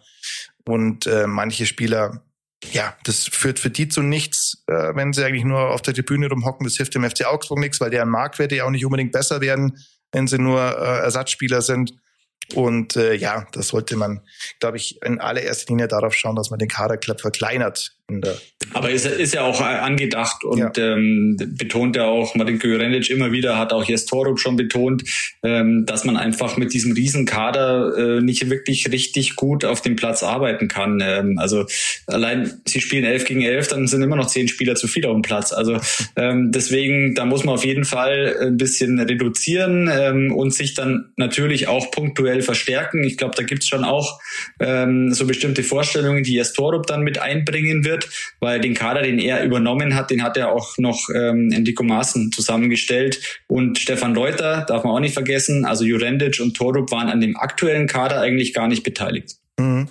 und 0.65 1.05
äh, 1.05 1.27
manche 1.27 1.65
Spieler 1.65 2.21
ja, 2.71 2.95
das 3.03 3.25
führt 3.25 3.59
für 3.59 3.69
die 3.69 3.87
zu 3.87 4.01
nichts, 4.01 4.63
äh, 4.67 4.95
wenn 4.95 5.13
sie 5.13 5.23
eigentlich 5.23 5.43
nur 5.43 5.71
auf 5.71 5.81
der 5.81 5.93
Tribüne 5.93 6.29
rumhocken. 6.29 6.65
Das 6.65 6.75
hilft 6.75 6.95
dem 6.95 7.09
FC 7.09 7.25
Augsburg 7.25 7.59
nichts, 7.59 7.79
weil 7.81 7.89
deren 7.89 8.09
Marktwerte 8.09 8.55
ja 8.55 8.65
auch 8.65 8.69
nicht 8.69 8.85
unbedingt 8.85 9.11
besser 9.11 9.41
werden, 9.41 9.77
wenn 10.11 10.27
sie 10.27 10.37
nur 10.37 10.61
äh, 10.61 10.99
Ersatzspieler 10.99 11.61
sind. 11.61 11.93
Und 12.55 12.95
äh, 12.95 13.13
ja, 13.13 13.47
das 13.53 13.69
sollte 13.69 13.95
man, 13.95 14.21
glaube 14.59 14.77
ich, 14.77 15.01
in 15.01 15.19
allererster 15.19 15.71
Linie 15.71 15.87
darauf 15.87 16.13
schauen, 16.13 16.35
dass 16.35 16.49
man 16.49 16.59
den 16.59 16.67
Kader 16.67 16.97
verkleinert 17.17 17.95
aber 18.73 18.89
ist, 18.89 19.05
ist 19.05 19.33
ja 19.33 19.43
auch 19.43 19.61
angedacht 19.61 20.43
und 20.43 20.57
ja. 20.59 20.71
ähm, 20.77 21.37
betont 21.37 21.95
ja 21.95 22.05
auch 22.05 22.35
Martin 22.35 22.59
Jurenic 22.59 23.09
immer 23.09 23.31
wieder, 23.31 23.57
hat 23.57 23.71
auch 23.71 23.83
Jes 23.85 24.05
Torup 24.05 24.39
schon 24.39 24.55
betont, 24.55 25.03
ähm, 25.43 25.85
dass 25.85 26.03
man 26.03 26.17
einfach 26.17 26.57
mit 26.57 26.73
diesem 26.73 26.93
Riesenkader 26.93 28.17
äh, 28.17 28.21
nicht 28.21 28.49
wirklich 28.49 28.91
richtig 28.91 29.35
gut 29.35 29.63
auf 29.63 29.81
dem 29.81 29.95
Platz 29.95 30.23
arbeiten 30.23 30.67
kann. 30.67 31.01
Ähm, 31.03 31.37
also 31.37 31.65
allein, 32.07 32.61
sie 32.65 32.81
spielen 32.81 33.05
elf 33.05 33.25
gegen 33.25 33.41
elf, 33.41 33.67
dann 33.67 33.87
sind 33.87 34.01
immer 34.01 34.15
noch 34.15 34.27
zehn 34.27 34.47
Spieler 34.47 34.75
zu 34.75 34.87
viel 34.87 35.05
auf 35.05 35.13
dem 35.13 35.21
Platz. 35.21 35.53
Also 35.53 35.79
ähm, 36.15 36.51
deswegen, 36.51 37.15
da 37.15 37.25
muss 37.25 37.43
man 37.43 37.55
auf 37.55 37.65
jeden 37.65 37.85
Fall 37.85 38.35
ein 38.41 38.57
bisschen 38.57 38.99
reduzieren 38.99 39.89
ähm, 39.91 40.33
und 40.33 40.53
sich 40.53 40.73
dann 40.73 41.11
natürlich 41.15 41.67
auch 41.67 41.91
punktuell 41.91 42.41
verstärken. 42.41 43.03
Ich 43.03 43.17
glaube, 43.17 43.35
da 43.35 43.43
gibt's 43.43 43.67
schon 43.67 43.83
auch 43.83 44.19
ähm, 44.59 45.13
so 45.13 45.27
bestimmte 45.27 45.63
Vorstellungen, 45.63 46.23
die 46.23 46.33
Jes 46.33 46.53
Torup 46.53 46.87
dann 46.87 47.03
mit 47.03 47.19
einbringen 47.19 47.85
wird 47.85 47.92
wird, 47.93 48.09
weil 48.39 48.59
den 48.59 48.73
Kader, 48.73 49.03
den 49.03 49.19
er 49.19 49.43
übernommen 49.43 49.95
hat, 49.95 50.09
den 50.09 50.23
hat 50.23 50.37
er 50.37 50.51
auch 50.51 50.77
noch 50.77 51.09
ähm, 51.13 51.51
Enrico 51.51 51.83
Maaßen 51.83 52.31
zusammengestellt 52.31 53.41
und 53.47 53.77
Stefan 53.77 54.15
Reuter, 54.15 54.65
darf 54.67 54.83
man 54.83 54.93
auch 54.93 54.99
nicht 54.99 55.13
vergessen, 55.13 55.65
also 55.65 55.83
Jurendic 55.83 56.39
und 56.39 56.55
Torup 56.55 56.91
waren 56.91 57.09
an 57.09 57.21
dem 57.21 57.37
aktuellen 57.37 57.87
Kader 57.87 58.19
eigentlich 58.21 58.53
gar 58.53 58.67
nicht 58.67 58.83
beteiligt. 58.83 59.35
Mhm. 59.59 59.87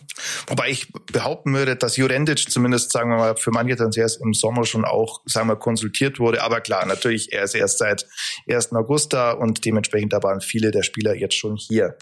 Wobei 0.48 0.70
ich 0.70 0.92
behaupten 1.12 1.54
würde, 1.54 1.76
dass 1.76 1.96
Jurendic 1.96 2.50
zumindest, 2.50 2.90
sagen 2.90 3.10
wir 3.10 3.16
mal, 3.16 3.36
für 3.36 3.52
manche 3.52 3.76
erst 3.96 4.20
im 4.20 4.34
Sommer 4.34 4.64
schon 4.64 4.84
auch, 4.84 5.20
sagen 5.24 5.48
wir, 5.48 5.56
konsultiert 5.56 6.18
wurde. 6.18 6.42
Aber 6.42 6.60
klar, 6.60 6.84
natürlich, 6.84 7.32
er 7.32 7.44
ist 7.44 7.54
erst 7.54 7.78
seit 7.78 8.06
1. 8.50 8.72
August 8.72 9.12
da 9.12 9.30
und 9.30 9.64
dementsprechend 9.64 10.12
da 10.12 10.22
waren 10.22 10.40
viele 10.40 10.72
der 10.72 10.82
Spieler 10.82 11.14
jetzt 11.14 11.36
schon 11.36 11.56
hier. 11.56 11.96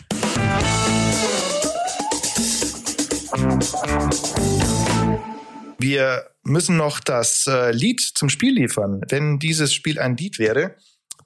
Wir 5.80 6.26
müssen 6.42 6.76
noch 6.76 7.00
das 7.00 7.46
äh, 7.46 7.72
Lied 7.72 8.00
zum 8.00 8.28
Spiel 8.28 8.54
liefern. 8.54 9.00
Wenn 9.08 9.38
dieses 9.38 9.72
Spiel 9.72 9.98
ein 9.98 10.16
Lied 10.16 10.38
wäre, 10.38 10.76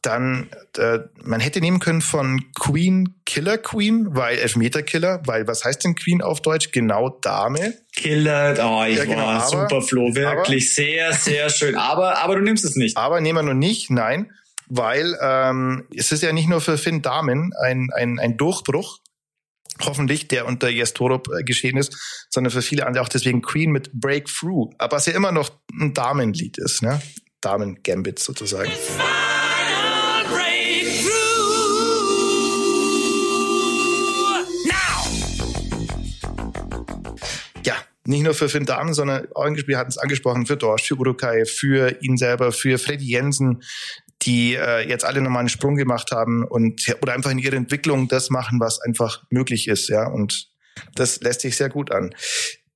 dann 0.03 0.51
äh, 0.77 0.99
man 1.23 1.41
hätte 1.41 1.61
nehmen 1.61 1.81
können 1.81 2.03
von 2.03 2.45
Queen 2.55 3.15
Killer 3.25 3.59
Queen, 3.59 4.09
weil 4.11 4.39
Elfmeter 4.39 4.83
Killer, 4.83 5.23
weil 5.25 5.47
was 5.47 5.65
heißt 5.65 5.83
denn 5.85 5.95
Queen 5.95 6.21
auf 6.21 6.43
Deutsch? 6.43 6.73
Genau 6.73 7.09
Dame. 7.09 7.75
Killer, 7.95 8.55
oh, 8.61 8.85
ich 8.85 8.99
ja, 8.99 9.05
genau, 9.05 9.27
war 9.27 9.43
aber, 9.43 9.63
super 9.63 9.83
Flo, 9.83 10.15
wirklich 10.15 10.77
aber, 10.77 10.85
sehr, 10.87 11.13
sehr 11.15 11.49
schön. 11.49 11.77
Aber, 11.77 12.23
aber 12.23 12.37
du 12.37 12.43
nimmst 12.43 12.65
es 12.65 12.77
nicht. 12.77 12.97
Aber 12.97 13.21
nehmen 13.21 13.39
wir 13.39 13.43
nur 13.43 13.55
nicht, 13.55 13.91
nein, 13.91 14.31
weil 14.67 15.17
ähm, 15.23 15.85
es 15.95 16.13
ist 16.13 16.23
ja 16.23 16.33
nicht 16.33 16.49
nur 16.49 16.61
für 16.61 16.77
Finn 16.77 17.01
Damen 17.01 17.53
ein, 17.63 17.89
ein, 17.95 18.19
ein 18.19 18.37
Durchbruch, 18.37 18.99
hoffentlich, 19.81 20.29
der 20.29 20.47
unter 20.47 20.69
Yes 20.69 20.95
Torup 20.95 21.29
äh, 21.29 21.43
geschehen 21.43 21.77
ist, 21.77 22.27
sondern 22.31 22.51
für 22.51 22.63
viele 22.63 22.87
andere 22.87 23.03
auch 23.03 23.09
deswegen 23.09 23.43
Queen 23.43 23.71
mit 23.71 23.93
Breakthrough. 23.93 24.71
Aber 24.79 24.97
was 24.97 25.07
ja 25.07 25.15
immer 25.15 25.33
noch 25.33 25.51
ein 25.81 25.95
Damenlied 25.95 26.59
ist, 26.59 26.83
ne? 26.83 27.01
Damen-Gambit 27.41 28.19
sozusagen. 28.19 28.71
Ja, 37.65 37.75
nicht 38.07 38.23
nur 38.23 38.35
für 38.35 38.49
Finn 38.49 38.65
Damen, 38.65 38.95
sondern 38.95 39.27
auch 39.35 39.45
wir 39.67 39.79
hatten 39.79 39.91
es 39.91 39.99
angesprochen, 39.99 40.47
für 40.47 40.57
Dorsch, 40.57 40.89
für 40.89 40.97
Urukai, 40.97 41.45
für 41.45 42.03
ihn 42.03 42.17
selber, 42.17 42.53
für 42.53 42.79
Freddy 42.79 43.05
Jensen, 43.05 43.63
die 44.27 44.55
äh, 44.55 44.89
jetzt 44.89 45.05
alle 45.05 45.21
nochmal 45.21 45.41
einen 45.41 45.49
Sprung 45.49 45.77
gemacht 45.77 46.11
haben 46.13 46.45
und 46.45 46.83
oder 47.03 47.13
einfach 47.13 47.31
in 47.31 47.39
ihrer 47.39 47.57
Entwicklung 47.57 48.09
das 48.09 48.31
machen, 48.31 48.61
was 48.61 48.81
einfach 48.81 49.23
möglich 49.31 49.69
ist, 49.69 49.89
ja. 49.89 50.07
Und 50.07 50.49
das 50.95 51.21
lässt 51.21 51.43
sich 51.43 51.57
sehr 51.57 51.69
gut 51.69 51.93
an. 51.93 52.15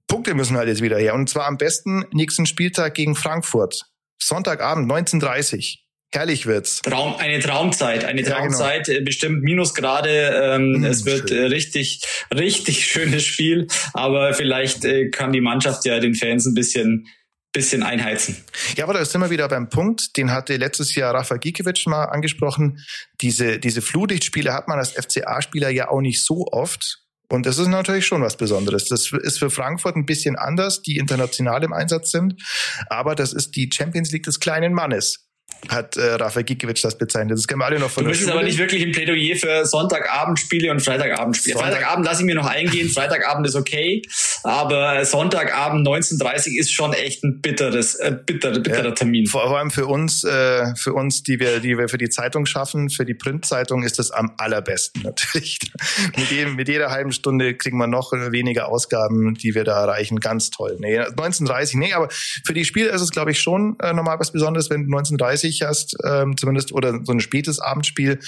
Punkte 0.06 0.34
müssen 0.34 0.56
halt 0.56 0.68
jetzt 0.68 0.82
wieder 0.82 0.98
her. 0.98 1.14
Und 1.14 1.28
zwar 1.28 1.46
am 1.46 1.58
besten 1.58 2.04
nächsten 2.12 2.46
Spieltag 2.46 2.94
gegen 2.94 3.14
Frankfurt. 3.14 3.82
Sonntagabend 4.18 4.90
19.30 4.90 5.78
Herrlich 6.10 6.46
wird's. 6.46 6.80
Traum, 6.80 7.16
eine 7.16 7.38
Traumzeit, 7.38 8.06
eine 8.06 8.22
Traumzeit, 8.22 8.88
ja, 8.88 8.94
genau. 8.94 9.00
Äh, 9.00 9.04
bestimmt 9.04 9.42
Minusgrade. 9.42 10.54
Ähm, 10.54 10.80
mm, 10.80 10.84
es 10.84 11.04
wird 11.04 11.30
äh, 11.30 11.44
richtig, 11.44 12.00
richtig 12.34 12.86
schönes 12.86 13.24
Spiel, 13.24 13.66
aber 13.92 14.32
vielleicht 14.32 14.86
äh, 14.86 15.10
kann 15.10 15.32
die 15.32 15.42
Mannschaft 15.42 15.84
ja 15.84 16.00
den 16.00 16.14
Fans 16.14 16.46
ein 16.46 16.54
bisschen 16.54 17.08
bisschen 17.52 17.82
einheizen. 17.82 18.36
Ja, 18.76 18.84
aber 18.84 18.94
da 18.94 19.04
sind 19.04 19.20
wir 19.20 19.30
wieder 19.30 19.48
beim 19.48 19.68
Punkt, 19.68 20.16
den 20.16 20.30
hatte 20.30 20.56
letztes 20.56 20.94
Jahr 20.94 21.14
Rafa 21.14 21.36
Gikiewicz 21.36 21.86
mal 21.86 22.04
angesprochen. 22.04 22.84
Diese, 23.20 23.58
diese 23.58 23.82
Flutlichtspiele 23.82 24.52
hat 24.52 24.68
man 24.68 24.78
als 24.78 24.92
FCA-Spieler 24.92 25.70
ja 25.70 25.88
auch 25.88 26.00
nicht 26.00 26.24
so 26.24 26.46
oft. 26.50 27.00
Und 27.30 27.44
das 27.44 27.58
ist 27.58 27.68
natürlich 27.68 28.06
schon 28.06 28.22
was 28.22 28.36
Besonderes. 28.36 28.86
Das 28.86 29.12
ist 29.12 29.38
für 29.38 29.50
Frankfurt 29.50 29.96
ein 29.96 30.06
bisschen 30.06 30.36
anders, 30.36 30.80
die 30.82 30.96
international 30.96 31.62
im 31.62 31.74
Einsatz 31.74 32.10
sind. 32.10 32.42
Aber 32.88 33.14
das 33.14 33.32
ist 33.32 33.56
die 33.56 33.68
Champions 33.72 34.10
League 34.12 34.22
des 34.22 34.40
kleinen 34.40 34.72
Mannes 34.72 35.27
hat 35.68 35.96
äh, 35.96 36.14
Rafael 36.14 36.44
Gikiewicz 36.44 36.82
das 36.82 36.96
bezeichnet. 36.96 37.36
Das 37.36 37.46
kennen 37.46 37.60
wir 37.60 37.66
alle 37.66 37.78
noch 37.78 37.90
von 37.90 38.04
du 38.04 38.10
bist 38.10 38.28
aber 38.28 38.42
nicht 38.42 38.58
wirklich 38.58 38.82
ein 38.82 38.92
Plädoyer 38.92 39.36
für 39.36 39.66
Sonntagabendspiele 39.66 40.70
und 40.70 40.80
Freitagabendspiele. 40.80 41.56
Sonntag 41.56 41.72
Freitagabend 41.72 42.06
lasse 42.06 42.22
ich 42.22 42.26
mir 42.26 42.34
noch 42.34 42.46
eingehen, 42.46 42.88
Freitagabend 42.88 43.46
ist 43.46 43.54
okay, 43.54 44.02
aber 44.44 45.04
Sonntagabend 45.04 45.86
19.30 45.86 46.58
ist 46.58 46.72
schon 46.72 46.92
echt 46.92 47.24
ein 47.24 47.40
bitteres, 47.40 47.96
äh, 47.96 48.16
bitterer, 48.24 48.60
bitterer 48.60 48.84
ja, 48.86 48.90
Termin. 48.92 49.26
Vor 49.26 49.56
allem 49.56 49.70
für 49.70 49.86
uns, 49.86 50.24
äh, 50.24 50.74
für 50.76 50.94
uns, 50.94 51.22
die 51.22 51.40
wir, 51.40 51.60
die 51.60 51.76
wir 51.76 51.88
für 51.88 51.98
die 51.98 52.08
Zeitung 52.08 52.46
schaffen, 52.46 52.88
für 52.88 53.04
die 53.04 53.14
Printzeitung 53.14 53.82
ist 53.82 53.98
das 53.98 54.10
am 54.10 54.32
allerbesten 54.38 55.02
natürlich. 55.02 55.58
mit, 56.16 56.30
jedem, 56.30 56.56
mit 56.56 56.68
jeder 56.68 56.90
halben 56.90 57.12
Stunde 57.12 57.54
kriegen 57.54 57.78
wir 57.78 57.86
noch 57.86 58.12
weniger 58.12 58.68
Ausgaben, 58.68 59.34
die 59.34 59.54
wir 59.54 59.64
da 59.64 59.82
erreichen. 59.82 60.20
Ganz 60.20 60.50
toll. 60.50 60.76
Nee, 60.78 61.00
19.30, 61.00 61.78
nee, 61.78 61.92
aber 61.92 62.08
für 62.10 62.54
die 62.54 62.64
Spiele 62.64 62.90
ist 62.90 63.00
es, 63.00 63.10
glaube 63.10 63.32
ich, 63.32 63.40
schon 63.40 63.76
äh, 63.80 63.92
nochmal 63.92 64.18
was 64.18 64.32
Besonderes, 64.32 64.70
wenn 64.70 64.86
19.30 64.86 65.47
30 65.48 65.62
hast, 65.62 65.96
ähm, 66.04 66.36
zumindest, 66.36 66.72
oder 66.72 67.00
so 67.04 67.12
ein 67.12 67.20
spätes 67.20 67.58
Abendspiel. 67.58 68.20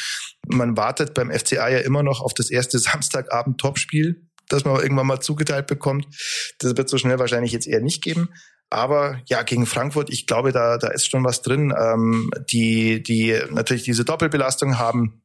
Man 0.49 0.77
wartet 0.77 1.15
beim 1.15 1.31
FCA 1.31 1.69
ja 1.69 1.79
immer 1.79 2.03
noch 2.03 2.21
auf 2.21 2.35
das 2.35 2.50
erste 2.50 2.79
Samstagabend-Topspiel, 2.81 4.27
das 4.49 4.65
man 4.65 4.81
irgendwann 4.81 5.07
mal 5.07 5.21
zugeteilt 5.21 5.67
bekommt. 5.67 6.07
Das 6.59 6.77
wird 6.77 6.89
so 6.89 6.99
schnell 6.99 7.19
wahrscheinlich 7.19 7.53
jetzt 7.53 7.67
eher 7.67 7.81
nicht 7.81 8.03
geben. 8.03 8.31
Aber 8.71 9.21
ja, 9.27 9.43
gegen 9.43 9.67
Frankfurt, 9.67 10.11
ich 10.11 10.27
glaube, 10.27 10.53
da, 10.53 10.79
da 10.79 10.89
ist 10.89 11.11
schon 11.11 11.25
was 11.25 11.43
drin, 11.43 11.75
ähm, 11.77 12.31
die, 12.50 13.03
die 13.03 13.37
natürlich 13.50 13.83
diese 13.83 14.05
Doppelbelastung 14.05 14.79
haben 14.79 15.23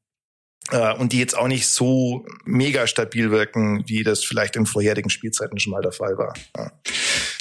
äh, 0.72 0.94
und 0.96 1.14
die 1.14 1.20
jetzt 1.20 1.38
auch 1.38 1.48
nicht 1.48 1.68
so 1.68 2.26
mega 2.46 2.88
stabil 2.88 3.30
wirken, 3.30 3.84
wie 3.88 4.04
das 4.04 4.24
vielleicht 4.24 4.56
in 4.56 4.66
vorherigen 4.66 5.12
Spielzeiten 5.12 5.60
schon 5.60 5.72
mal 5.72 5.82
der 5.84 5.92
Fall 5.92 6.18
war. 6.18 6.34
Ja. 6.58 6.72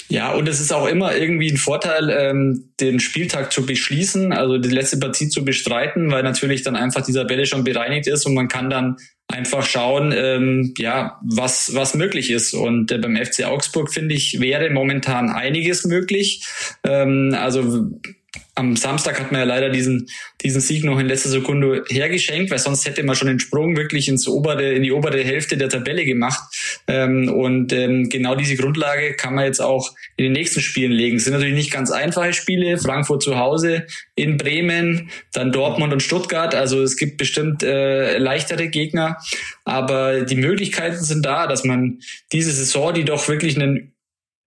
Ja, 0.07 0.33
und 0.33 0.47
es 0.47 0.59
ist 0.59 0.71
auch 0.71 0.87
immer 0.87 1.15
irgendwie 1.15 1.49
ein 1.49 1.57
Vorteil, 1.57 2.09
ähm, 2.11 2.69
den 2.79 2.99
Spieltag 2.99 3.51
zu 3.51 3.65
beschließen, 3.65 4.33
also 4.33 4.57
die 4.57 4.69
letzte 4.69 4.97
Partie 4.97 5.29
zu 5.29 5.43
bestreiten, 5.43 6.11
weil 6.11 6.21
natürlich 6.21 6.61
dann 6.61 6.75
einfach 6.75 7.03
die 7.03 7.13
Tabelle 7.13 7.45
schon 7.45 7.63
bereinigt 7.63 8.07
ist 8.07 8.25
und 8.25 8.35
man 8.35 8.47
kann 8.47 8.69
dann 8.69 8.97
einfach 9.27 9.65
schauen, 9.65 10.13
ähm, 10.15 10.73
ja, 10.77 11.19
was, 11.23 11.73
was 11.73 11.95
möglich 11.95 12.29
ist. 12.29 12.53
Und 12.53 12.91
äh, 12.91 12.99
beim 12.99 13.15
FC 13.15 13.45
Augsburg, 13.45 13.91
finde 13.91 14.13
ich, 14.13 14.39
wäre 14.39 14.69
momentan 14.69 15.29
einiges 15.29 15.85
möglich. 15.85 16.45
Ähm, 16.83 17.35
also 17.37 17.89
am 18.57 18.77
Samstag 18.77 19.19
hat 19.19 19.33
man 19.33 19.41
ja 19.41 19.45
leider 19.45 19.69
diesen, 19.69 20.07
diesen 20.41 20.61
Sieg 20.61 20.85
noch 20.85 20.97
in 20.97 21.07
letzter 21.07 21.29
Sekunde 21.29 21.83
hergeschenkt, 21.89 22.51
weil 22.51 22.59
sonst 22.59 22.85
hätte 22.85 23.03
man 23.03 23.15
schon 23.15 23.27
den 23.27 23.41
Sprung 23.41 23.75
wirklich 23.75 24.07
ins 24.07 24.29
obere, 24.29 24.71
in 24.73 24.81
die 24.81 24.93
obere 24.93 25.21
Hälfte 25.21 25.57
der 25.57 25.67
Tabelle 25.67 26.05
gemacht. 26.05 26.41
Ähm, 26.87 27.29
und 27.29 27.73
ähm, 27.73 28.07
genau 28.09 28.35
diese 28.35 28.55
Grundlage 28.55 29.13
kann 29.15 29.35
man 29.35 29.43
jetzt 29.43 29.59
auch 29.59 29.93
in 30.15 30.23
den 30.23 30.31
nächsten 30.31 30.61
Spielen 30.61 30.93
legen. 30.93 31.17
Es 31.17 31.25
sind 31.25 31.33
natürlich 31.33 31.55
nicht 31.55 31.71
ganz 31.71 31.91
einfache 31.91 32.31
Spiele. 32.31 32.77
Frankfurt 32.77 33.23
zu 33.23 33.37
Hause, 33.37 33.87
in 34.15 34.37
Bremen, 34.37 35.09
dann 35.33 35.51
Dortmund 35.51 35.91
und 35.91 36.01
Stuttgart. 36.01 36.55
Also 36.55 36.81
es 36.81 36.95
gibt 36.95 37.17
bestimmt 37.17 37.61
äh, 37.61 38.17
leichtere 38.17 38.69
Gegner. 38.69 39.17
Aber 39.65 40.21
die 40.21 40.37
Möglichkeiten 40.37 41.03
sind 41.03 41.25
da, 41.25 41.47
dass 41.47 41.65
man 41.65 41.99
diese 42.31 42.51
Saison, 42.51 42.93
die 42.93 43.03
doch 43.03 43.27
wirklich 43.27 43.59
einen 43.59 43.94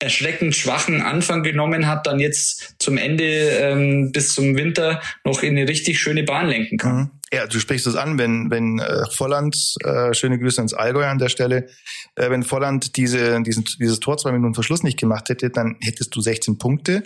erschreckend 0.00 0.54
schwachen 0.54 1.02
Anfang 1.02 1.42
genommen 1.42 1.86
hat, 1.86 2.06
dann 2.06 2.20
jetzt 2.20 2.76
zum 2.78 2.96
Ende 2.98 3.24
ähm, 3.24 4.12
bis 4.12 4.34
zum 4.34 4.56
Winter 4.56 5.00
noch 5.24 5.42
in 5.42 5.56
eine 5.56 5.68
richtig 5.68 5.98
schöne 5.98 6.22
Bahn 6.22 6.48
lenken 6.48 6.78
kann. 6.78 6.96
Mhm. 6.96 7.10
Ja, 7.32 7.46
du 7.46 7.58
sprichst 7.58 7.86
es 7.86 7.96
an, 7.96 8.16
wenn 8.18 8.50
wenn 8.50 8.78
äh, 8.78 9.04
Volland, 9.10 9.74
äh, 9.84 10.14
schöne 10.14 10.38
Grüße 10.38 10.62
ins 10.62 10.72
Allgäu 10.72 11.04
an 11.04 11.18
der 11.18 11.28
Stelle, 11.28 11.68
äh, 12.14 12.30
wenn 12.30 12.42
Volland 12.42 12.96
diese, 12.96 13.42
diesen, 13.42 13.64
dieses 13.78 14.00
Tor 14.00 14.16
zwei 14.16 14.32
Minuten 14.32 14.54
Verschluss 14.54 14.82
nicht 14.82 14.98
gemacht 14.98 15.28
hätte, 15.28 15.50
dann 15.50 15.76
hättest 15.80 16.14
du 16.14 16.20
16 16.20 16.58
Punkte 16.58 17.02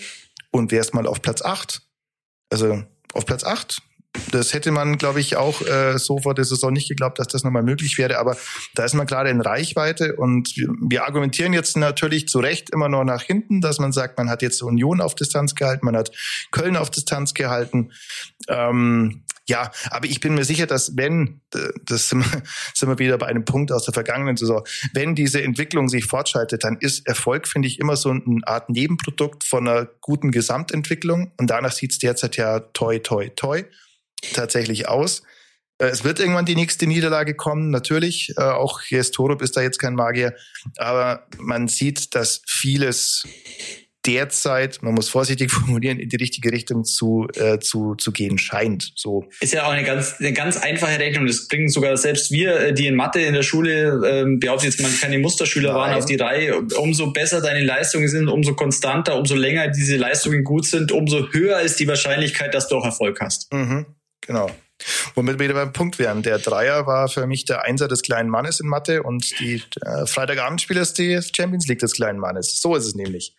und 0.52 0.70
wärst 0.70 0.94
mal 0.94 1.06
auf 1.06 1.22
Platz 1.22 1.42
8. 1.42 1.82
Also 2.50 2.84
auf 3.14 3.26
Platz 3.26 3.42
8 3.42 3.82
das 4.30 4.52
hätte 4.52 4.70
man, 4.72 4.98
glaube 4.98 5.20
ich, 5.20 5.36
auch 5.36 5.62
äh, 5.62 5.98
so 5.98 6.18
vor 6.18 6.34
der 6.34 6.44
Saison 6.44 6.72
nicht 6.72 6.88
geglaubt, 6.88 7.18
dass 7.18 7.28
das 7.28 7.44
nochmal 7.44 7.62
möglich 7.62 7.96
wäre. 7.96 8.18
Aber 8.18 8.36
da 8.74 8.84
ist 8.84 8.94
man 8.94 9.06
gerade 9.06 9.30
in 9.30 9.40
Reichweite 9.40 10.16
und 10.16 10.54
wir, 10.56 10.68
wir, 10.80 11.04
argumentieren 11.04 11.52
jetzt 11.52 11.76
natürlich 11.76 12.28
zu 12.28 12.38
Recht 12.38 12.70
immer 12.70 12.88
noch 12.88 13.04
nach 13.04 13.22
hinten, 13.22 13.60
dass 13.60 13.78
man 13.78 13.92
sagt, 13.92 14.18
man 14.18 14.28
hat 14.28 14.42
jetzt 14.42 14.62
Union 14.62 15.00
auf 15.00 15.14
Distanz 15.14 15.54
gehalten, 15.54 15.86
man 15.86 15.96
hat 15.96 16.10
Köln 16.50 16.76
auf 16.76 16.90
Distanz 16.90 17.32
gehalten. 17.32 17.92
Ähm, 18.48 19.24
ja, 19.48 19.70
aber 19.90 20.06
ich 20.06 20.20
bin 20.20 20.34
mir 20.34 20.44
sicher, 20.44 20.66
dass 20.66 20.96
wenn, 20.96 21.40
das 21.84 22.10
sind 22.10 22.20
wir, 22.20 22.42
sind 22.74 22.88
wir 22.90 22.98
wieder 22.98 23.18
bei 23.18 23.26
einem 23.26 23.44
Punkt 23.44 23.72
aus 23.72 23.84
der 23.84 23.94
vergangenen 23.94 24.36
Saison, 24.36 24.62
wenn 24.92 25.14
diese 25.14 25.42
Entwicklung 25.42 25.88
sich 25.88 26.04
fortschreitet, 26.04 26.64
dann 26.64 26.76
ist 26.78 27.06
Erfolg, 27.06 27.48
finde 27.48 27.66
ich, 27.66 27.80
immer 27.80 27.96
so 27.96 28.10
eine 28.10 28.40
Art 28.44 28.68
Nebenprodukt 28.68 29.44
von 29.44 29.66
einer 29.66 29.88
guten 30.00 30.30
Gesamtentwicklung. 30.30 31.32
Und 31.38 31.48
danach 31.48 31.72
sieht 31.72 31.92
es 31.92 31.98
derzeit 31.98 32.36
ja 32.36 32.60
toi, 32.60 32.98
toi, 32.98 33.30
toi 33.30 33.64
tatsächlich 34.32 34.88
aus. 34.88 35.22
Äh, 35.78 35.86
es 35.86 36.04
wird 36.04 36.20
irgendwann 36.20 36.46
die 36.46 36.54
nächste 36.56 36.86
Niederlage 36.86 37.34
kommen, 37.34 37.70
natürlich. 37.70 38.32
Äh, 38.36 38.42
auch 38.42 38.80
Jes 38.82 39.10
Torup 39.10 39.42
ist 39.42 39.56
da 39.56 39.62
jetzt 39.62 39.78
kein 39.78 39.94
Magier. 39.94 40.34
Aber 40.76 41.26
man 41.38 41.68
sieht, 41.68 42.14
dass 42.14 42.42
vieles 42.46 43.24
derzeit, 44.04 44.82
man 44.82 44.94
muss 44.94 45.08
vorsichtig 45.08 45.50
formulieren, 45.52 45.98
in 45.98 46.08
die 46.08 46.16
richtige 46.16 46.52
Richtung 46.52 46.84
zu, 46.84 47.28
äh, 47.34 47.58
zu, 47.58 47.94
zu 47.94 48.12
gehen 48.12 48.38
scheint. 48.38 48.92
So. 48.96 49.24
Ist 49.40 49.52
ja 49.52 49.64
auch 49.64 49.70
eine 49.70 49.84
ganz, 49.84 50.16
eine 50.18 50.32
ganz 50.32 50.56
einfache 50.56 50.98
Rechnung. 50.98 51.26
Das 51.26 51.46
bringen 51.46 51.68
sogar 51.68 51.96
selbst 51.96 52.30
wir, 52.30 52.56
äh, 52.58 52.74
die 52.74 52.86
in 52.86 52.96
Mathe 52.96 53.20
in 53.20 53.34
der 53.34 53.42
Schule, 53.42 54.00
ähm, 54.04 54.40
behauptet 54.40 54.70
jetzt 54.70 54.82
mal 54.82 54.90
keine 55.00 55.18
Musterschüler 55.18 55.72
Nein. 55.72 55.78
waren, 55.78 55.94
auf 55.94 56.04
die 56.04 56.16
Reihe. 56.16 56.60
Umso 56.76 57.12
besser 57.12 57.40
deine 57.40 57.64
Leistungen 57.64 58.08
sind, 58.08 58.28
umso 58.28 58.54
konstanter, 58.54 59.16
umso 59.16 59.34
länger 59.34 59.68
diese 59.68 59.96
Leistungen 59.96 60.42
gut 60.42 60.66
sind, 60.66 60.90
umso 60.90 61.32
höher 61.32 61.60
ist 61.60 61.78
die 61.78 61.86
Wahrscheinlichkeit, 61.86 62.54
dass 62.54 62.68
du 62.68 62.76
auch 62.76 62.84
Erfolg 62.84 63.20
hast. 63.20 63.52
Mhm. 63.52 63.86
Genau. 64.22 64.50
Womit 65.14 65.38
wir 65.38 65.44
wieder 65.44 65.54
beim 65.54 65.72
Punkt 65.72 65.98
wären. 65.98 66.22
Der 66.22 66.38
Dreier 66.38 66.86
war 66.86 67.08
für 67.08 67.26
mich 67.26 67.44
der 67.44 67.62
Einser 67.62 67.86
des 67.86 68.02
kleinen 68.02 68.28
Mannes 68.28 68.60
in 68.60 68.68
Mathe 68.68 69.02
und 69.02 69.38
die 69.38 69.62
äh, 69.82 70.06
Freitagabendspiele 70.06 70.80
ist 70.80 70.98
die 70.98 71.20
Champions 71.36 71.68
League 71.68 71.78
des 71.78 71.92
kleinen 71.92 72.18
Mannes. 72.18 72.56
So 72.56 72.74
ist 72.74 72.86
es 72.86 72.94
nämlich. 72.94 73.36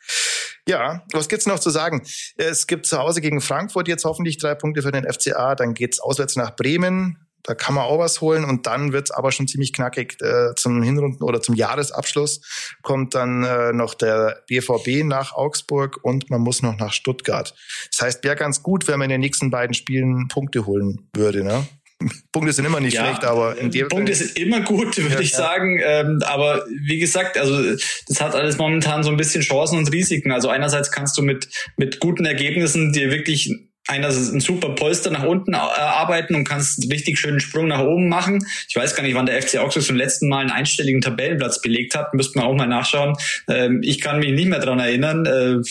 Ja, 0.67 1.04
was 1.12 1.28
gibt's 1.28 1.46
noch 1.46 1.60
zu 1.60 1.69
sagen? 1.69 2.04
Es 2.38 2.67
gibt 2.67 2.86
zu 2.86 2.98
Hause 2.98 3.19
gegen 3.19 3.41
Frankfurt 3.41 3.89
jetzt 3.89 4.06
hoffentlich 4.06 4.38
drei 4.38 4.56
Punkte 4.56 4.82
für 4.82 4.91
den 4.91 5.12
FCA. 5.12 5.56
Dann 5.56 5.74
geht's 5.74 6.00
auswärts 6.00 6.38
nach 6.38 6.56
Bremen. 6.56 7.22
Da 7.43 7.56
kann 7.56 7.75
man 7.75 7.84
auch 7.84 7.99
was 7.99 8.21
holen 8.21 8.45
und 8.45 8.67
dann 8.67 8.93
wird's 8.93 9.12
aber 9.12 9.32
schon 9.32 9.47
ziemlich 9.47 9.73
knackig. 9.73 10.17
Äh, 10.21 10.56
zum 10.56 10.82
Hinrunden 10.82 11.23
oder 11.23 11.41
zum 11.41 11.56
Jahresabschluss 11.56 12.41
kommt 12.82 13.15
dann 13.15 13.43
äh, 13.43 13.73
noch 13.73 13.93
der 13.93 14.43
BVB 14.47 15.03
nach 15.03 15.34
Augsburg 15.34 15.99
und 16.03 16.29
man 16.29 16.41
muss 16.41 16.62
noch 16.62 16.77
nach 16.77 16.93
Stuttgart. 16.93 17.53
Das 17.91 18.01
heißt, 18.01 18.23
wäre 18.23 18.36
ganz 18.36 18.63
gut, 18.63 18.88
wenn 18.88 18.99
man 18.99 19.06
in 19.06 19.15
den 19.15 19.21
nächsten 19.21 19.51
beiden 19.51 19.73
Spielen 19.73 20.27
Punkte 20.29 20.65
holen 20.65 21.10
würde. 21.13 21.43
Ne? 21.43 21.67
Punkte 22.32 22.53
sind 22.53 22.65
immer 22.65 22.79
nicht 22.79 22.93
ja, 22.93 23.06
schlecht, 23.06 23.25
aber 23.25 23.58
in 23.58 23.71
dem 23.71 23.88
Punkte 23.89 24.15
sind 24.15 24.38
immer 24.38 24.62
gut, 24.62 24.97
würde 24.97 25.15
ja, 25.15 25.19
ich 25.19 25.32
sagen. 25.32 25.79
Ähm, 25.84 26.21
aber 26.25 26.65
wie 26.86 26.99
gesagt, 26.99 27.38
also 27.38 27.62
das 28.08 28.21
hat 28.21 28.36
alles 28.36 28.58
momentan 28.58 29.03
so 29.03 29.10
ein 29.10 29.17
bisschen 29.17 29.41
Chancen 29.41 29.77
und 29.77 29.91
Risiken. 29.91 30.32
Also 30.32 30.49
einerseits 30.49 30.91
kannst 30.91 31.17
du 31.17 31.21
mit 31.21 31.49
mit 31.77 31.99
guten 31.99 32.25
Ergebnissen 32.25 32.93
dir 32.93 33.12
wirklich 33.12 33.53
einerseits 33.88 34.32
ein 34.32 34.39
super 34.39 34.69
Polster 34.69 35.12
nach 35.12 35.24
unten 35.24 35.56
arbeiten 35.56 36.36
und 36.36 36.43
kannst 36.46 36.82
einen 36.82 36.91
richtig 36.91 37.19
schönen 37.19 37.39
Sprung 37.39 37.67
nach 37.67 37.82
oben 37.82 38.08
machen. 38.08 38.46
Ich 38.69 38.76
weiß 38.76 38.96
gar 38.96 39.04
nicht, 39.04 39.15
wann 39.15 39.26
der 39.26 39.41
FC 39.41 39.58
Augsburg 39.58 39.84
zum 39.84 39.96
letzten 39.98 40.30
Mal 40.30 40.39
einen 40.39 40.52
einstelligen 40.52 41.02
Tabellenplatz 41.02 41.62
belegt 41.62 41.96
hat. 41.96 42.13
Müsste 42.13 42.39
man 42.39 42.48
auch 42.48 42.56
mal 42.56 42.67
nachschauen. 42.67 43.15
Ähm, 43.50 43.82
ich 43.84 44.00
kann 44.00 44.19
mich 44.19 44.32
nicht 44.32 44.48
mehr 44.48 44.60
dran 44.60 44.80
erinnern. 44.80 45.26
Äh, 45.26 45.62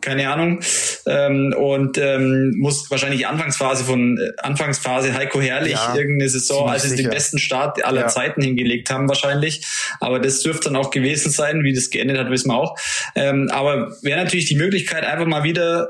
keine 0.00 0.30
Ahnung. 0.30 0.60
Ähm, 1.06 1.54
und 1.56 1.96
ähm, 1.98 2.54
muss 2.58 2.90
wahrscheinlich 2.90 3.20
die 3.20 3.26
Anfangsphase 3.26 3.84
von 3.84 4.18
äh, 4.18 4.30
Anfangsphase 4.38 5.14
Heiko 5.14 5.40
Herrlich 5.40 5.72
ja, 5.72 5.94
irgendeine 5.94 6.28
Saison, 6.28 6.68
als 6.68 6.82
sie 6.82 6.96
den 6.96 7.10
besten 7.10 7.38
Start 7.38 7.82
aller 7.84 8.02
ja. 8.02 8.08
Zeiten 8.08 8.42
hingelegt 8.42 8.90
haben, 8.90 9.08
wahrscheinlich. 9.08 9.64
Aber 9.98 10.18
das 10.20 10.42
dürfte 10.42 10.64
dann 10.64 10.76
auch 10.76 10.90
gewesen 10.90 11.30
sein, 11.30 11.64
wie 11.64 11.72
das 11.72 11.90
geendet 11.90 12.18
hat, 12.18 12.30
wissen 12.30 12.50
wir 12.50 12.56
auch. 12.56 12.76
Ähm, 13.14 13.48
aber 13.50 13.96
wäre 14.02 14.22
natürlich 14.22 14.46
die 14.46 14.56
Möglichkeit, 14.56 15.04
einfach 15.04 15.26
mal 15.26 15.44
wieder 15.44 15.88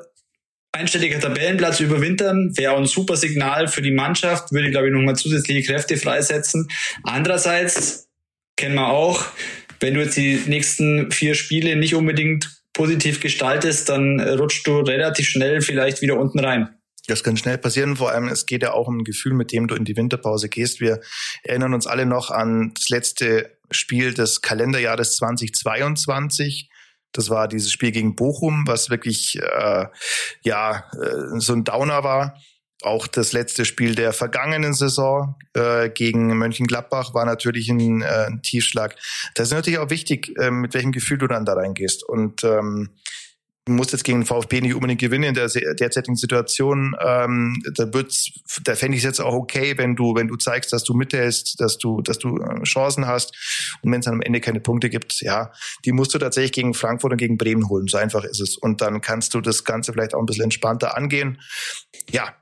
einstelliger 0.72 1.20
Tabellenplatz 1.20 1.80
überwintern, 1.80 2.56
wäre 2.56 2.76
ein 2.76 2.86
super 2.86 3.16
Signal 3.16 3.68
für 3.68 3.82
die 3.82 3.90
Mannschaft, 3.90 4.52
würde, 4.52 4.70
glaube 4.70 4.88
ich, 4.88 4.92
nochmal 4.92 5.16
zusätzliche 5.16 5.62
Kräfte 5.62 5.96
freisetzen. 5.96 6.68
Andererseits 7.02 8.08
kennen 8.56 8.76
wir 8.76 8.88
auch, 8.88 9.24
wenn 9.80 9.94
du 9.94 10.00
jetzt 10.00 10.16
die 10.16 10.42
nächsten 10.46 11.10
vier 11.10 11.34
Spiele 11.34 11.76
nicht 11.76 11.94
unbedingt 11.94 12.60
positiv 12.72 13.20
gestaltest, 13.20 13.88
dann 13.88 14.20
rutschst 14.20 14.66
du 14.66 14.80
relativ 14.80 15.28
schnell 15.28 15.60
vielleicht 15.60 16.02
wieder 16.02 16.18
unten 16.18 16.38
rein. 16.38 16.68
Das 17.06 17.24
kann 17.24 17.36
schnell 17.36 17.58
passieren. 17.58 17.96
Vor 17.96 18.12
allem, 18.12 18.28
es 18.28 18.46
geht 18.46 18.62
ja 18.62 18.72
auch 18.72 18.86
um 18.86 18.98
ein 18.98 19.04
Gefühl, 19.04 19.34
mit 19.34 19.52
dem 19.52 19.66
du 19.66 19.74
in 19.74 19.84
die 19.84 19.96
Winterpause 19.96 20.48
gehst. 20.48 20.80
Wir 20.80 21.00
erinnern 21.42 21.74
uns 21.74 21.86
alle 21.86 22.06
noch 22.06 22.30
an 22.30 22.72
das 22.74 22.88
letzte 22.88 23.58
Spiel 23.70 24.14
des 24.14 24.42
Kalenderjahres 24.42 25.16
2022. 25.16 26.70
Das 27.12 27.30
war 27.30 27.48
dieses 27.48 27.72
Spiel 27.72 27.90
gegen 27.90 28.14
Bochum, 28.14 28.64
was 28.66 28.90
wirklich 28.90 29.38
äh, 29.40 29.86
ja 30.42 30.84
äh, 30.92 31.40
so 31.40 31.52
ein 31.52 31.64
Downer 31.64 32.04
war. 32.04 32.36
Auch 32.82 33.06
das 33.06 33.32
letzte 33.32 33.66
Spiel 33.66 33.94
der 33.94 34.12
vergangenen 34.12 34.72
Saison 34.72 35.34
äh, 35.52 35.90
gegen 35.90 36.38
Mönchengladbach 36.38 37.12
war 37.12 37.26
natürlich 37.26 37.68
ein, 37.68 38.00
äh, 38.00 38.26
ein 38.26 38.42
Tiefschlag. 38.42 38.96
Das 39.34 39.48
ist 39.48 39.54
natürlich 39.54 39.78
auch 39.78 39.90
wichtig, 39.90 40.34
äh, 40.38 40.50
mit 40.50 40.72
welchem 40.72 40.92
Gefühl 40.92 41.18
du 41.18 41.26
dann 41.26 41.44
da 41.44 41.52
reingehst. 41.52 42.02
Und 42.08 42.42
ähm, 42.42 42.90
du 43.70 43.76
musst 43.76 43.92
jetzt 43.92 44.04
gegen 44.04 44.20
den 44.20 44.26
VfB 44.26 44.60
nicht 44.60 44.74
unbedingt 44.74 45.00
gewinnen 45.00 45.24
in 45.24 45.34
der 45.34 45.48
derzeitigen 45.48 46.16
Situation. 46.16 46.96
Ähm, 47.00 47.62
da 47.74 47.92
wird's, 47.92 48.30
da 48.64 48.74
fände 48.74 48.96
ich 48.96 49.02
es 49.02 49.06
jetzt 49.06 49.20
auch 49.20 49.34
okay, 49.34 49.78
wenn 49.78 49.96
du, 49.96 50.14
wenn 50.14 50.28
du 50.28 50.36
zeigst, 50.36 50.72
dass 50.72 50.84
du 50.84 50.94
mithältst, 50.94 51.60
dass 51.60 51.78
du, 51.78 52.02
dass 52.02 52.18
du 52.18 52.38
äh, 52.38 52.62
Chancen 52.64 53.06
hast. 53.06 53.32
Und 53.82 53.92
wenn 53.92 54.00
es 54.00 54.06
dann 54.06 54.14
am 54.14 54.22
Ende 54.22 54.40
keine 54.40 54.60
Punkte 54.60 54.90
gibt, 54.90 55.20
ja, 55.20 55.52
die 55.84 55.92
musst 55.92 56.12
du 56.14 56.18
tatsächlich 56.18 56.52
gegen 56.52 56.74
Frankfurt 56.74 57.12
und 57.12 57.18
gegen 57.18 57.38
Bremen 57.38 57.68
holen. 57.68 57.86
So 57.86 57.98
einfach 57.98 58.24
ist 58.24 58.40
es. 58.40 58.56
Und 58.56 58.80
dann 58.80 59.00
kannst 59.00 59.34
du 59.34 59.40
das 59.40 59.64
Ganze 59.64 59.92
vielleicht 59.92 60.14
auch 60.14 60.20
ein 60.20 60.26
bisschen 60.26 60.44
entspannter 60.44 60.96
angehen. 60.96 61.40
Ja. 62.10 62.34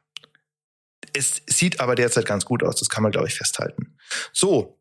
Es 1.14 1.43
sieht 1.47 1.81
aber 1.81 1.95
derzeit 1.95 2.27
ganz 2.27 2.45
gut 2.45 2.62
aus. 2.62 2.77
Das 2.77 2.88
kann 2.91 3.03
man, 3.03 3.12
glaube 3.12 3.29
ich, 3.29 3.35
festhalten. 3.35 3.97
So, 4.33 4.78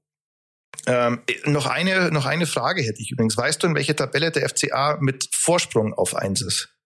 ähm, 0.85 1.21
noch 1.45 1.65
eine, 1.65 2.11
noch 2.11 2.25
eine 2.25 2.45
Frage 2.45 2.81
hätte 2.81 3.01
ich 3.01 3.11
übrigens. 3.11 3.35
Weißt 3.35 3.61
du, 3.61 3.67
in 3.67 3.75
welcher 3.75 3.95
Tabelle 3.95 4.31
der 4.31 4.47
FCA 4.47 4.97
mit 5.01 5.29
Vorsprung 5.31 5.93
auf 5.93 6.15
eins 6.15 6.41
ist? 6.41 6.77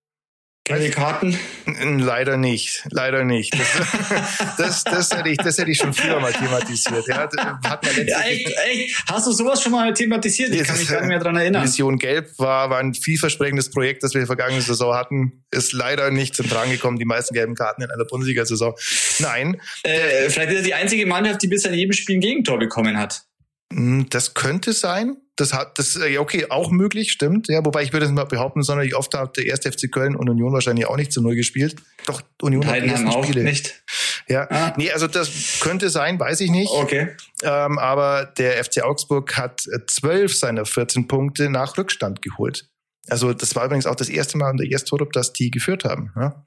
Gelbe 0.63 0.91
Karten? 0.91 1.37
Leider 1.65 2.37
nicht, 2.37 2.83
leider 2.91 3.23
nicht. 3.23 3.53
Das, 3.57 4.57
das, 4.57 4.83
das, 4.83 5.17
hätte 5.17 5.29
ich, 5.29 5.37
das 5.37 5.57
hätte 5.57 5.71
ich 5.71 5.77
schon 5.77 5.91
früher 5.91 6.19
mal 6.19 6.31
thematisiert. 6.31 7.07
Ja, 7.07 7.27
hat 7.63 7.83
man 7.83 8.07
ja, 8.07 8.21
echt, 8.21 8.47
echt? 8.47 9.03
Hast 9.09 9.25
du 9.25 9.31
sowas 9.31 9.61
schon 9.63 9.71
mal 9.71 9.91
thematisiert? 9.91 10.53
Ich 10.53 10.63
kann 10.63 10.77
mich 10.77 10.87
gar 10.87 10.99
nicht 10.99 11.09
mehr 11.09 11.19
dran 11.19 11.35
erinnern. 11.35 11.63
Mission 11.63 11.97
Gelb 11.97 12.37
war, 12.37 12.69
war 12.69 12.77
ein 12.77 12.93
vielversprechendes 12.93 13.71
Projekt, 13.71 14.03
das 14.03 14.13
wir 14.13 14.25
vergangene 14.27 14.61
Saison 14.61 14.93
hatten. 14.93 15.43
Ist 15.49 15.73
leider 15.73 16.11
nicht 16.11 16.35
zum 16.35 16.47
Tragen 16.47 16.71
gekommen, 16.71 16.99
die 16.99 17.05
meisten 17.05 17.33
gelben 17.33 17.55
Karten 17.55 17.81
in 17.81 17.89
einer 17.89 18.05
Bundesliga-Saison. 18.05 18.75
Nein. 19.17 19.59
Äh, 19.81 20.29
vielleicht 20.29 20.51
ist 20.51 20.57
er 20.57 20.63
die 20.63 20.73
einzige 20.75 21.07
Mannschaft, 21.07 21.41
die 21.41 21.47
bisher 21.47 21.71
in 21.71 21.79
jedem 21.79 21.93
Spiel 21.93 22.17
ein 22.17 22.21
Gegentor 22.21 22.59
bekommen 22.59 22.99
hat. 22.99 23.23
Hm, 23.71 24.07
das 24.09 24.33
könnte 24.33 24.73
sein. 24.73 25.17
Das 25.37 25.53
hat, 25.53 25.79
das, 25.79 25.95
ja, 25.95 26.19
okay, 26.19 26.47
auch 26.49 26.69
möglich, 26.69 27.11
stimmt. 27.11 27.47
Ja, 27.47 27.65
wobei 27.65 27.83
ich 27.83 27.93
würde 27.93 28.05
es 28.05 28.11
mal 28.11 28.25
behaupten, 28.25 28.61
sondern 28.61 28.85
ich 28.85 28.95
oft 28.95 29.13
hat 29.15 29.37
der 29.37 29.47
erste 29.47 29.71
FC 29.71 29.91
Köln 29.91 30.15
und 30.15 30.29
Union 30.29 30.53
wahrscheinlich 30.53 30.85
auch 30.85 30.97
nicht 30.97 31.11
zu 31.11 31.21
Null 31.21 31.35
gespielt. 31.35 31.77
Doch, 32.05 32.21
Union 32.41 32.65
hat 32.67 32.83
die 32.83 32.87
ersten 32.87 33.07
auch 33.07 33.23
Spiele. 33.23 33.43
nicht. 33.43 33.83
Ja, 34.27 34.47
ah. 34.49 34.73
nee, 34.77 34.91
also 34.91 35.07
das 35.07 35.59
könnte 35.61 35.89
sein, 35.89 36.19
weiß 36.19 36.41
ich 36.41 36.51
nicht. 36.51 36.71
Okay. 36.71 37.09
Ähm, 37.43 37.79
aber 37.79 38.25
der 38.37 38.63
FC 38.63 38.83
Augsburg 38.83 39.35
hat 39.35 39.63
zwölf 39.87 40.37
seiner 40.37 40.65
14 40.65 41.07
Punkte 41.07 41.49
nach 41.49 41.77
Rückstand 41.77 42.21
geholt. 42.21 42.69
Also 43.07 43.33
das 43.33 43.55
war 43.55 43.65
übrigens 43.65 43.87
auch 43.87 43.95
das 43.95 44.09
erste 44.09 44.37
Mal 44.37 44.51
in 44.51 44.57
der 44.57 44.71
ersten 44.71 44.89
Torup, 44.89 45.11
dass 45.13 45.33
die 45.33 45.49
geführt 45.49 45.85
haben. 45.85 46.11
Ja? 46.15 46.45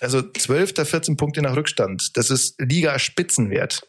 Also 0.00 0.22
zwölf 0.22 0.74
der 0.74 0.86
14 0.86 1.16
Punkte 1.16 1.42
nach 1.42 1.56
Rückstand. 1.56 2.16
Das 2.16 2.30
ist 2.30 2.60
Liga-Spitzenwert. 2.60 3.82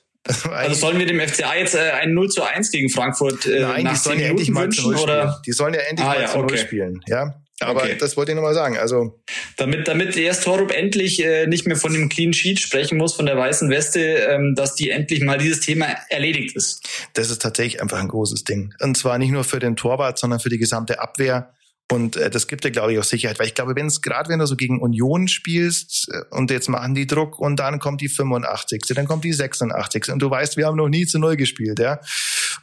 Also 0.51 0.75
sollen 0.75 0.99
wir 0.99 1.05
dem 1.05 1.19
FCA 1.19 1.55
jetzt 1.55 1.75
äh, 1.75 1.91
ein 1.91 2.13
0 2.13 2.29
zu 2.29 2.43
1 2.43 2.71
gegen 2.71 2.89
Frankfurt 2.89 3.45
äh, 3.45 3.61
Nein, 3.61 3.83
nach 3.83 3.93
die 3.93 3.97
sollen 3.97 4.19
ja 4.19 4.27
endlich 4.27 4.49
mal 4.51 4.69
zu 4.69 4.91
0 4.91 4.97
spielen. 4.97 5.33
Die 5.45 5.51
sollen 5.51 5.73
ja 5.73 5.81
endlich 5.81 6.07
ah, 6.07 6.13
mal 6.13 6.21
ja, 6.21 6.27
zu 6.27 6.37
okay. 6.37 6.55
0 6.55 6.57
spielen. 6.57 7.01
Ja, 7.07 7.33
aber 7.61 7.83
okay. 7.83 7.97
das 7.99 8.15
wollte 8.15 8.31
ich 8.31 8.35
nochmal 8.35 8.53
sagen. 8.53 8.77
Also 8.77 9.19
damit, 9.57 9.87
damit 9.87 10.15
erst 10.15 10.43
Torup 10.43 10.71
endlich 10.71 11.23
äh, 11.23 11.47
nicht 11.47 11.67
mehr 11.67 11.75
von 11.75 11.93
dem 11.93 12.09
Clean 12.09 12.31
Sheet 12.31 12.59
sprechen 12.59 12.97
muss, 12.97 13.15
von 13.15 13.25
der 13.25 13.37
weißen 13.37 13.69
Weste, 13.69 13.99
ähm, 13.99 14.53
dass 14.55 14.75
die 14.75 14.89
endlich 14.89 15.21
mal 15.21 15.37
dieses 15.37 15.59
Thema 15.61 15.87
erledigt 16.09 16.55
ist. 16.55 16.87
Das 17.13 17.29
ist 17.29 17.41
tatsächlich 17.41 17.81
einfach 17.81 17.99
ein 17.99 18.07
großes 18.07 18.43
Ding. 18.45 18.73
Und 18.79 18.95
zwar 18.97 19.17
nicht 19.17 19.31
nur 19.31 19.43
für 19.43 19.59
den 19.59 19.75
Torwart, 19.75 20.19
sondern 20.19 20.39
für 20.39 20.49
die 20.49 20.57
gesamte 20.57 20.99
Abwehr. 20.99 21.53
Und 21.91 22.17
äh, 22.17 22.29
das 22.29 22.47
gibt 22.47 22.63
dir, 22.63 22.71
glaube 22.71 22.93
ich, 22.93 22.99
auch 22.99 23.03
Sicherheit. 23.03 23.39
Weil 23.39 23.47
ich 23.47 23.55
glaube, 23.55 23.75
wenn 23.75 23.87
es 23.87 24.01
gerade 24.01 24.29
wenn 24.29 24.39
du 24.39 24.45
so 24.45 24.55
gegen 24.55 24.79
Union 24.79 25.27
spielst 25.27 26.07
äh, 26.11 26.35
und 26.35 26.51
jetzt 26.51 26.69
machen 26.69 26.93
die 26.93 27.07
Druck 27.07 27.39
und 27.39 27.57
dann 27.57 27.79
kommt 27.79 28.01
die 28.01 28.09
85. 28.09 28.83
Dann 28.95 29.07
kommt 29.07 29.23
die 29.23 29.33
86. 29.33 30.09
Und 30.11 30.19
du 30.19 30.29
weißt, 30.29 30.55
wir 30.57 30.67
haben 30.67 30.77
noch 30.77 30.89
nie 30.89 31.05
zu 31.05 31.17
null 31.19 31.35
gespielt, 31.35 31.79
ja. 31.79 31.99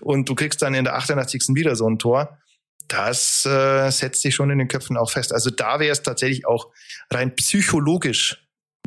Und 0.01 0.29
du 0.29 0.35
kriegst 0.35 0.63
dann 0.63 0.75
in 0.75 0.85
der 0.85 0.95
88. 0.95 1.49
wieder 1.55 1.75
so 1.75 1.89
ein 1.89 1.99
Tor. 1.99 2.39
Das 2.89 3.45
äh, 3.47 3.91
setzt 3.91 4.23
sich 4.23 4.35
schon 4.35 4.51
in 4.51 4.59
den 4.59 4.69
Köpfen 4.69 4.97
auch 4.97 5.11
fest. 5.11 5.33
Also 5.33 5.51
da 5.51 5.81
wäre 5.81 5.91
es 5.91 6.03
tatsächlich 6.03 6.47
auch 6.47 6.71
rein 7.11 7.35
psychologisch 7.35 8.46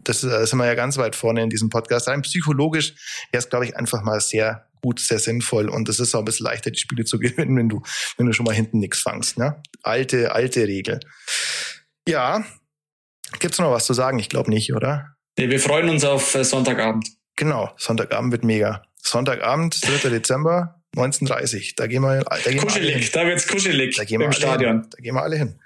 das, 0.10 0.24
äh, 0.24 0.46
sind 0.46 0.58
wir 0.58 0.66
ja 0.66 0.76
ganz 0.76 0.98
weit 0.98 1.16
vorne 1.16 1.44
in 1.44 1.50
diesem 1.50 1.70
Podcast. 1.70 2.08
Rein 2.08 2.24
psychologisch 2.24 2.94
wäre 3.32 3.44
es, 3.44 3.50
glaube 3.50 3.66
ich, 3.66 3.78
einfach 3.78 4.02
mal 4.02 4.20
sehr 4.20 4.68
gut, 4.82 5.00
sehr 5.00 5.20
sinnvoll 5.20 5.70
und 5.70 5.88
es 5.90 6.00
ist 6.00 6.16
auch 6.16 6.20
ein 6.20 6.26
bisschen 6.26 6.46
leichter, 6.46 6.72
die 6.72 6.80
Spiele 6.80 7.06
zu 7.06 7.20
gewinnen, 7.20 7.56
wenn 7.58 7.70
du, 7.70 7.82
wenn 8.18 8.26
du 8.26 8.34
schon 8.34 8.46
mal 8.46 8.56
hinten 8.56 8.80
nichts 8.80 9.00
fangst. 9.00 9.38
Ne? 9.38 9.62
Alte, 9.84 10.34
alte 10.34 10.68
Regel. 10.68 11.00
Ja, 12.08 12.44
gibt's 13.40 13.60
noch 13.60 13.72
was 13.72 13.86
zu 13.86 13.94
sagen? 13.94 14.18
Ich 14.20 14.30
glaube 14.30 14.50
nicht, 14.50 14.74
oder? 14.74 15.16
Nee, 15.38 15.50
wir 15.50 15.60
freuen 15.60 15.90
uns 15.90 16.04
auf 16.04 16.34
äh, 16.34 16.44
Sonntagabend. 16.44 17.08
Genau, 17.36 17.72
Sonntagabend 17.78 18.32
wird 18.32 18.44
mega. 18.44 18.82
Sonntagabend, 19.02 19.80
3. 20.04 20.10
Dezember, 20.10 20.82
19.30 20.96 21.74
Da 21.78 21.88
gehen 21.88 22.02
wir, 22.02 22.24
da 22.24 22.38
gehen 22.38 22.58
kuschelig, 22.60 22.96
wir 22.96 23.00
hin. 23.00 23.10
da 23.14 23.26
wird's 23.28 23.48
kuschelig 23.48 23.96
da 23.96 24.04
gehen 24.04 24.20
wir 24.20 24.26
im 24.26 24.34
Stadion. 24.34 24.82
Hin. 24.82 24.90
Da 24.90 24.98
gehen 25.02 25.16
wir 25.16 25.22
alle 25.22 25.38
hin. 25.38 25.60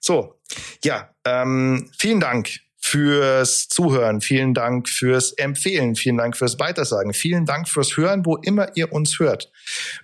So, 0.00 0.38
ja, 0.84 1.10
ähm, 1.24 1.90
vielen 1.98 2.20
Dank 2.20 2.60
fürs 2.86 3.66
Zuhören, 3.68 4.20
vielen 4.20 4.54
Dank 4.54 4.88
fürs 4.88 5.32
Empfehlen, 5.32 5.96
vielen 5.96 6.18
Dank 6.18 6.36
fürs 6.36 6.60
Weitersagen, 6.60 7.12
vielen 7.12 7.44
Dank 7.44 7.68
fürs 7.68 7.96
Hören, 7.96 8.24
wo 8.24 8.36
immer 8.36 8.68
ihr 8.76 8.92
uns 8.92 9.18
hört. 9.18 9.50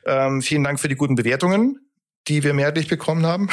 Ähm, 0.04 0.42
vielen 0.42 0.64
Dank 0.64 0.80
für 0.80 0.88
die 0.88 0.96
guten 0.96 1.14
Bewertungen, 1.14 1.78
die 2.28 2.44
wir 2.44 2.54
mehrheitlich 2.54 2.88
bekommen 2.88 3.26
haben. 3.26 3.48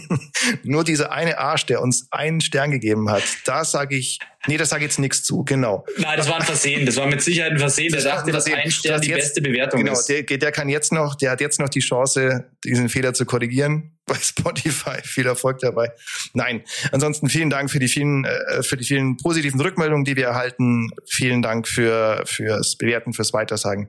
Nur 0.64 0.84
dieser 0.84 1.12
eine 1.12 1.38
Arsch, 1.38 1.66
der 1.66 1.80
uns 1.80 2.08
einen 2.10 2.40
Stern 2.40 2.70
gegeben 2.70 3.10
hat, 3.10 3.22
da 3.44 3.64
sage 3.64 3.96
ich, 3.96 4.18
nee, 4.46 4.56
das 4.56 4.70
sage 4.70 4.84
ich 4.84 4.90
jetzt 4.90 4.98
nichts 4.98 5.22
zu, 5.22 5.44
genau. 5.44 5.86
Nein, 5.98 6.18
das 6.18 6.28
war 6.28 6.36
ein 6.36 6.42
Versehen, 6.42 6.84
das 6.84 6.96
war 6.96 7.06
mit 7.06 7.22
Sicherheit 7.22 7.52
ein 7.52 7.58
Versehen, 7.58 7.92
der 7.92 8.02
dachte, 8.02 8.32
dass 8.32 8.46
ein 8.46 8.70
Stern 8.70 9.00
die 9.00 9.08
jetzt, 9.08 9.20
beste 9.20 9.40
Bewertung 9.40 9.80
genau, 9.80 9.92
ist. 9.92 10.08
Genau, 10.08 10.26
der, 10.26 10.38
der 10.38 10.52
kann 10.52 10.68
jetzt 10.68 10.92
noch, 10.92 11.14
der 11.14 11.30
hat 11.30 11.40
jetzt 11.40 11.58
noch 11.58 11.68
die 11.68 11.80
Chance, 11.80 12.50
diesen 12.64 12.88
Fehler 12.88 13.14
zu 13.14 13.24
korrigieren 13.24 13.96
bei 14.06 14.16
Spotify. 14.16 15.00
Viel 15.02 15.26
Erfolg 15.26 15.60
dabei. 15.60 15.92
Nein, 16.34 16.62
ansonsten 16.90 17.28
vielen 17.28 17.50
Dank 17.50 17.70
für 17.70 17.78
die 17.78 17.88
vielen, 17.88 18.24
äh, 18.24 18.62
für 18.62 18.76
die 18.76 18.84
vielen 18.84 19.16
positiven 19.16 19.60
Rückmeldungen, 19.60 20.04
die 20.04 20.16
wir 20.16 20.26
erhalten. 20.26 20.90
Vielen 21.08 21.40
Dank 21.40 21.66
für, 21.66 22.24
fürs 22.26 22.76
Bewerten, 22.76 23.14
fürs 23.14 23.32
Weitersagen. 23.32 23.88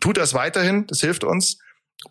Tut 0.00 0.18
das 0.18 0.34
weiterhin, 0.34 0.86
das 0.86 1.00
hilft 1.00 1.24
uns. 1.24 1.58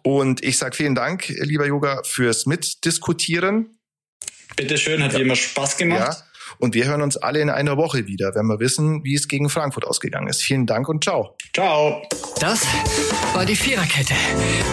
Und 0.04 0.43
ich 0.43 0.58
sage 0.58 0.75
vielen 0.75 0.95
Dank, 0.95 1.28
lieber 1.28 1.65
Yoga, 1.65 2.02
fürs 2.04 2.45
Mitdiskutieren. 2.45 3.80
Bitteschön, 4.56 5.04
hat 5.04 5.13
ja. 5.13 5.19
wie 5.19 5.23
immer 5.23 5.36
Spaß 5.36 5.78
gemacht. 5.78 5.99
Ja. 5.99 6.30
Und 6.58 6.73
wir 6.73 6.86
hören 6.86 7.02
uns 7.02 7.15
alle 7.15 7.41
in 7.41 7.49
einer 7.49 7.78
Woche 7.78 8.08
wieder, 8.08 8.34
wenn 8.36 8.47
wir 8.47 8.60
wissen, 8.60 9.04
wie 9.04 9.15
es 9.15 9.28
gegen 9.28 9.49
Frankfurt 9.49 9.86
ausgegangen 9.86 10.28
ist. 10.28 10.41
Vielen 10.41 10.65
Dank 10.65 10.89
und 10.89 11.04
ciao. 11.04 11.36
Ciao. 11.54 12.02
Das 12.39 12.65
war 13.34 13.45
die 13.45 13.56
Viererkette, 13.56 14.15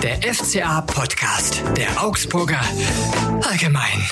der 0.02 0.35
FCA-Podcast 0.35 1.62
der 1.76 2.02
Augsburger 2.02 2.61
Allgemein. 3.42 4.02